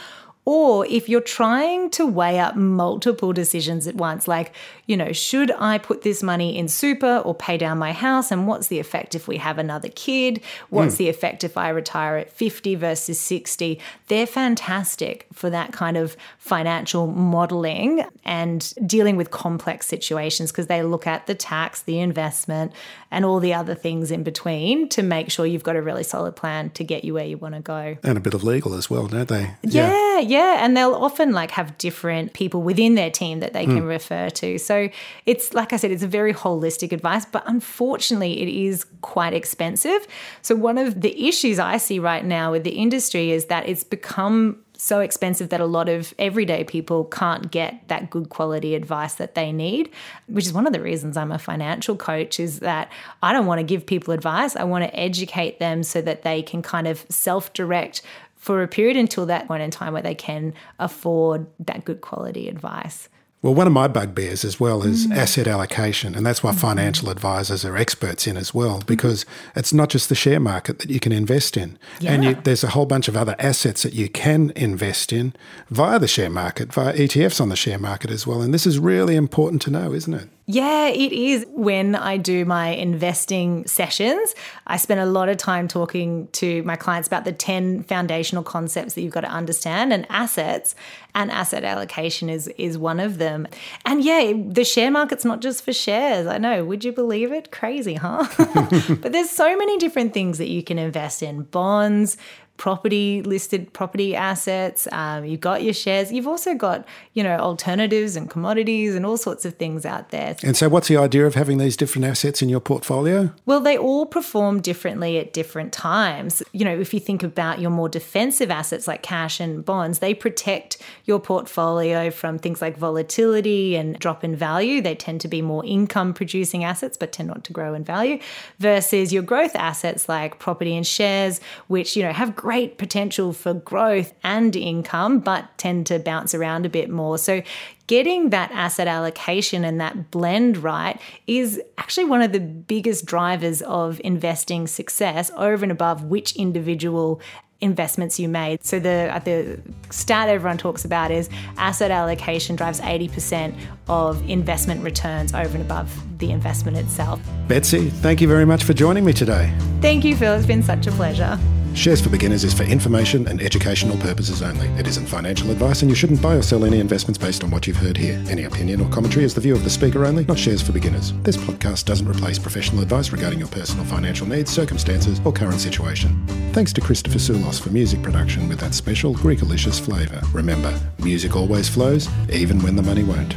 or 0.48 0.86
if 0.86 1.08
you're 1.08 1.20
trying 1.20 1.90
to 1.90 2.06
weigh 2.06 2.38
up 2.38 2.54
multiple 2.54 3.32
decisions 3.32 3.88
at 3.88 3.96
once, 3.96 4.28
like, 4.28 4.52
you 4.86 4.96
know, 4.96 5.12
should 5.12 5.50
I 5.58 5.78
put 5.78 6.02
this 6.02 6.22
money 6.22 6.56
in 6.56 6.68
super 6.68 7.18
or 7.18 7.34
pay 7.34 7.58
down 7.58 7.78
my 7.78 7.92
house? 7.92 8.30
And 8.30 8.46
what's 8.46 8.68
the 8.68 8.78
effect 8.78 9.16
if 9.16 9.26
we 9.26 9.38
have 9.38 9.58
another 9.58 9.88
kid? 9.88 10.40
What's 10.70 10.94
mm. 10.94 10.98
the 10.98 11.08
effect 11.08 11.42
if 11.42 11.56
I 11.56 11.70
retire 11.70 12.16
at 12.16 12.30
50 12.30 12.76
versus 12.76 13.18
60? 13.18 13.80
They're 14.06 14.24
fantastic 14.24 15.26
for 15.32 15.50
that 15.50 15.72
kind 15.72 15.96
of 15.96 16.16
financial 16.38 17.08
modeling 17.08 18.04
and 18.24 18.72
dealing 18.86 19.16
with 19.16 19.32
complex 19.32 19.88
situations 19.88 20.52
because 20.52 20.68
they 20.68 20.84
look 20.84 21.08
at 21.08 21.26
the 21.26 21.34
tax, 21.34 21.82
the 21.82 21.98
investment, 21.98 22.72
and 23.10 23.24
all 23.24 23.40
the 23.40 23.52
other 23.52 23.74
things 23.74 24.12
in 24.12 24.22
between 24.22 24.88
to 24.90 25.02
make 25.02 25.28
sure 25.28 25.44
you've 25.44 25.64
got 25.64 25.74
a 25.74 25.82
really 25.82 26.04
solid 26.04 26.36
plan 26.36 26.70
to 26.70 26.84
get 26.84 27.02
you 27.02 27.14
where 27.14 27.26
you 27.26 27.36
want 27.36 27.56
to 27.56 27.60
go. 27.60 27.96
And 28.04 28.16
a 28.16 28.20
bit 28.20 28.34
of 28.34 28.44
legal 28.44 28.74
as 28.74 28.88
well, 28.88 29.08
don't 29.08 29.26
they? 29.26 29.50
Yeah, 29.64 29.90
yeah. 29.90 30.20
yeah 30.20 30.35
yeah, 30.36 30.64
and 30.64 30.76
they'll 30.76 30.94
often 30.94 31.32
like 31.32 31.50
have 31.52 31.78
different 31.78 32.34
people 32.34 32.60
within 32.62 32.94
their 32.94 33.10
team 33.10 33.40
that 33.40 33.54
they 33.54 33.64
can 33.64 33.82
mm. 33.82 33.88
refer 33.88 34.28
to. 34.28 34.58
So 34.58 34.90
it's 35.24 35.54
like 35.54 35.72
I 35.72 35.76
said, 35.76 35.90
it's 35.90 36.02
a 36.02 36.08
very 36.08 36.34
holistic 36.34 36.92
advice, 36.92 37.24
but 37.24 37.42
unfortunately, 37.46 38.42
it 38.42 38.48
is 38.48 38.84
quite 39.00 39.32
expensive. 39.32 40.06
So 40.42 40.54
one 40.54 40.76
of 40.76 41.00
the 41.00 41.28
issues 41.28 41.58
I 41.58 41.78
see 41.78 41.98
right 41.98 42.24
now 42.24 42.52
with 42.52 42.64
the 42.64 42.76
industry 42.86 43.30
is 43.30 43.46
that 43.46 43.66
it's 43.66 43.82
become 43.84 44.62
so 44.78 45.00
expensive 45.00 45.48
that 45.48 45.60
a 45.60 45.66
lot 45.66 45.88
of 45.88 46.12
everyday 46.18 46.62
people 46.62 47.04
can't 47.04 47.50
get 47.50 47.88
that 47.88 48.10
good 48.10 48.28
quality 48.28 48.74
advice 48.74 49.14
that 49.14 49.34
they 49.34 49.50
need 49.50 49.90
which 50.26 50.44
is 50.44 50.52
one 50.52 50.66
of 50.66 50.72
the 50.74 50.80
reasons 50.82 51.16
I'm 51.16 51.32
a 51.32 51.38
financial 51.38 51.96
coach 51.96 52.38
is 52.38 52.60
that 52.60 52.92
I 53.22 53.32
don't 53.32 53.46
want 53.46 53.58
to 53.58 53.64
give 53.64 53.86
people 53.86 54.12
advice 54.12 54.54
I 54.54 54.64
want 54.64 54.84
to 54.84 54.94
educate 54.94 55.58
them 55.58 55.82
so 55.82 56.02
that 56.02 56.24
they 56.24 56.42
can 56.42 56.60
kind 56.60 56.86
of 56.86 57.06
self-direct 57.08 58.02
for 58.46 58.62
a 58.62 58.68
period 58.68 58.96
until 58.96 59.26
that 59.26 59.48
point 59.48 59.60
in 59.60 59.72
time 59.72 59.92
where 59.92 60.02
they 60.02 60.14
can 60.14 60.54
afford 60.78 61.48
that 61.58 61.84
good 61.84 62.00
quality 62.00 62.48
advice. 62.48 63.08
Well, 63.42 63.54
one 63.54 63.66
of 63.66 63.72
my 63.72 63.88
bugbears 63.88 64.44
as 64.44 64.60
well 64.60 64.84
is 64.84 65.08
mm. 65.08 65.16
asset 65.16 65.48
allocation, 65.48 66.14
and 66.14 66.24
that's 66.24 66.44
what 66.44 66.52
mm-hmm. 66.52 66.68
financial 66.68 67.10
advisors 67.10 67.64
are 67.64 67.76
experts 67.76 68.24
in 68.24 68.36
as 68.36 68.54
well, 68.54 68.84
because 68.86 69.24
mm-hmm. 69.24 69.58
it's 69.58 69.72
not 69.72 69.88
just 69.88 70.08
the 70.08 70.14
share 70.14 70.38
market 70.38 70.78
that 70.78 70.90
you 70.90 71.00
can 71.00 71.10
invest 71.10 71.56
in, 71.56 71.76
yeah. 71.98 72.12
and 72.12 72.24
you, 72.24 72.34
there's 72.44 72.62
a 72.62 72.68
whole 72.68 72.86
bunch 72.86 73.08
of 73.08 73.16
other 73.16 73.34
assets 73.40 73.82
that 73.82 73.94
you 73.94 74.08
can 74.08 74.52
invest 74.54 75.12
in 75.12 75.34
via 75.70 75.98
the 75.98 76.06
share 76.06 76.30
market, 76.30 76.72
via 76.72 76.92
ETFs 76.94 77.40
on 77.40 77.48
the 77.48 77.56
share 77.56 77.80
market 77.80 78.12
as 78.12 78.28
well. 78.28 78.42
And 78.42 78.54
this 78.54 78.64
is 78.64 78.78
really 78.78 79.16
important 79.16 79.60
to 79.62 79.70
know, 79.70 79.92
isn't 79.92 80.14
it? 80.14 80.28
Yeah, 80.48 80.86
it 80.86 81.12
is. 81.12 81.44
When 81.50 81.96
I 81.96 82.18
do 82.18 82.44
my 82.44 82.68
investing 82.68 83.66
sessions, 83.66 84.32
I 84.64 84.76
spend 84.76 85.00
a 85.00 85.06
lot 85.06 85.28
of 85.28 85.38
time 85.38 85.66
talking 85.66 86.28
to 86.32 86.62
my 86.62 86.76
clients 86.76 87.08
about 87.08 87.24
the 87.24 87.32
10 87.32 87.82
foundational 87.82 88.44
concepts 88.44 88.94
that 88.94 89.02
you've 89.02 89.12
got 89.12 89.22
to 89.22 89.28
understand 89.28 89.92
and 89.92 90.06
assets 90.08 90.76
and 91.16 91.32
asset 91.32 91.64
allocation 91.64 92.30
is 92.30 92.46
is 92.58 92.78
one 92.78 93.00
of 93.00 93.18
them. 93.18 93.48
And 93.84 94.04
yeah, 94.04 94.34
the 94.36 94.64
share 94.64 94.90
market's 94.90 95.24
not 95.24 95.40
just 95.40 95.64
for 95.64 95.72
shares. 95.72 96.28
I 96.28 96.38
know, 96.38 96.64
would 96.64 96.84
you 96.84 96.92
believe 96.92 97.32
it? 97.32 97.50
Crazy, 97.50 97.94
huh? 97.94 98.28
but 99.00 99.10
there's 99.12 99.30
so 99.30 99.56
many 99.56 99.78
different 99.78 100.14
things 100.14 100.38
that 100.38 100.48
you 100.48 100.62
can 100.62 100.78
invest 100.78 101.24
in. 101.24 101.42
Bonds, 101.42 102.16
property 102.56 103.22
listed 103.22 103.72
property 103.72 104.14
assets. 104.14 104.88
Um, 104.92 105.24
you've 105.24 105.40
got 105.40 105.62
your 105.62 105.74
shares. 105.74 106.12
You've 106.12 106.26
also 106.26 106.54
got 106.54 106.86
you 107.12 107.22
know 107.22 107.36
alternatives 107.36 108.16
and 108.16 108.28
commodities 108.30 108.94
and 108.94 109.04
all 109.04 109.16
sorts 109.16 109.44
of 109.44 109.54
things 109.54 109.84
out 109.84 110.10
there. 110.10 110.36
And 110.42 110.56
so, 110.56 110.68
what's 110.68 110.88
the 110.88 110.96
idea 110.96 111.26
of 111.26 111.34
having 111.34 111.58
these 111.58 111.76
different 111.76 112.04
assets 112.06 112.42
in 112.42 112.48
your 112.48 112.60
portfolio? 112.60 113.32
Well, 113.44 113.60
they 113.60 113.76
all 113.76 114.06
perform 114.06 114.60
differently 114.60 115.18
at 115.18 115.32
different 115.32 115.72
times. 115.72 116.42
You 116.52 116.64
know, 116.64 116.78
if 116.78 116.94
you 116.94 117.00
think 117.00 117.22
about 117.22 117.60
your 117.60 117.70
more 117.70 117.88
defensive 117.88 118.50
assets 118.50 118.86
like 118.86 119.02
cash 119.02 119.40
and 119.40 119.64
bonds, 119.64 119.98
they 119.98 120.14
protect 120.14 120.78
your 121.04 121.20
portfolio 121.20 122.10
from 122.10 122.38
things 122.38 122.60
like 122.60 122.76
volatility 122.76 123.76
and 123.76 123.98
drop 123.98 124.24
in 124.24 124.36
value. 124.36 124.80
They 124.80 124.94
tend 124.94 125.20
to 125.22 125.28
be 125.28 125.42
more 125.42 125.64
income 125.64 126.14
producing 126.14 126.64
assets, 126.64 126.96
but 126.96 127.12
tend 127.12 127.28
not 127.28 127.44
to 127.44 127.52
grow 127.52 127.74
in 127.74 127.84
value. 127.84 128.18
Versus 128.58 129.12
your 129.12 129.22
growth 129.22 129.54
assets 129.54 130.08
like 130.08 130.38
property 130.38 130.76
and 130.76 130.86
shares, 130.86 131.40
which 131.68 131.96
you 131.96 132.02
know 132.02 132.12
have 132.12 132.34
great 132.46 132.78
potential 132.78 133.32
for 133.32 133.52
growth 133.52 134.14
and 134.22 134.54
income, 134.54 135.18
but 135.18 135.44
tend 135.58 135.84
to 135.84 135.98
bounce 135.98 136.32
around 136.32 136.64
a 136.64 136.68
bit 136.68 136.88
more. 136.88 137.18
So, 137.18 137.42
getting 137.88 138.30
that 138.30 138.52
asset 138.52 138.86
allocation 138.86 139.64
and 139.64 139.80
that 139.80 140.12
blend 140.12 140.56
right 140.58 140.96
is 141.26 141.60
actually 141.76 142.04
one 142.04 142.22
of 142.22 142.30
the 142.30 142.38
biggest 142.38 143.04
drivers 143.04 143.62
of 143.62 144.00
investing 144.04 144.68
success 144.68 145.32
over 145.36 145.64
and 145.64 145.72
above 145.72 146.04
which 146.04 146.36
individual 146.36 147.20
investments 147.60 148.20
you 148.20 148.28
made. 148.28 148.62
So 148.64 148.78
the 148.78 149.10
uh, 149.12 149.18
the 149.18 149.60
stat 149.90 150.28
everyone 150.28 150.58
talks 150.58 150.84
about 150.84 151.10
is 151.10 151.28
asset 151.56 151.90
allocation 151.90 152.54
drives 152.54 152.80
80% 152.80 153.58
of 153.88 154.22
investment 154.30 154.84
returns 154.84 155.34
over 155.34 155.56
and 155.56 155.62
above 155.62 155.90
the 156.18 156.30
investment 156.30 156.76
itself. 156.76 157.20
Betsy, 157.48 157.90
thank 157.90 158.20
you 158.20 158.28
very 158.28 158.44
much 158.44 158.62
for 158.62 158.72
joining 158.72 159.04
me 159.04 159.12
today. 159.12 159.52
Thank 159.80 160.04
you, 160.04 160.14
Phil. 160.14 160.34
It's 160.34 160.46
been 160.46 160.62
such 160.62 160.86
a 160.86 160.92
pleasure. 160.92 161.40
Shares 161.76 162.00
for 162.00 162.08
Beginners 162.08 162.42
is 162.42 162.54
for 162.54 162.62
information 162.62 163.28
and 163.28 163.40
educational 163.42 163.98
purposes 163.98 164.40
only. 164.40 164.66
It 164.80 164.88
isn't 164.88 165.06
financial 165.06 165.50
advice, 165.50 165.82
and 165.82 165.90
you 165.90 165.94
shouldn't 165.94 166.22
buy 166.22 166.34
or 166.34 166.42
sell 166.42 166.64
any 166.64 166.80
investments 166.80 167.18
based 167.18 167.44
on 167.44 167.50
what 167.50 167.66
you've 167.66 167.76
heard 167.76 167.98
here. 167.98 168.20
Any 168.28 168.44
opinion 168.44 168.80
or 168.80 168.88
commentary 168.88 169.26
is 169.26 169.34
the 169.34 169.42
view 169.42 169.54
of 169.54 169.62
the 169.62 169.70
speaker 169.70 170.06
only, 170.06 170.24
not 170.24 170.38
Shares 170.38 170.62
for 170.62 170.72
Beginners. 170.72 171.12
This 171.22 171.36
podcast 171.36 171.84
doesn't 171.84 172.08
replace 172.08 172.38
professional 172.38 172.82
advice 172.82 173.12
regarding 173.12 173.38
your 173.38 173.48
personal 173.48 173.84
financial 173.84 174.26
needs, 174.26 174.50
circumstances, 174.50 175.20
or 175.24 175.32
current 175.32 175.60
situation. 175.60 176.26
Thanks 176.54 176.72
to 176.72 176.80
Christopher 176.80 177.18
Soulos 177.18 177.60
for 177.60 177.68
music 177.70 178.02
production 178.02 178.48
with 178.48 178.58
that 178.60 178.72
special 178.72 179.14
Greekalicious 179.14 179.78
flavour. 179.78 180.22
Remember, 180.32 180.76
music 181.00 181.36
always 181.36 181.68
flows, 181.68 182.08
even 182.30 182.58
when 182.62 182.74
the 182.74 182.82
money 182.82 183.04
won't. 183.04 183.36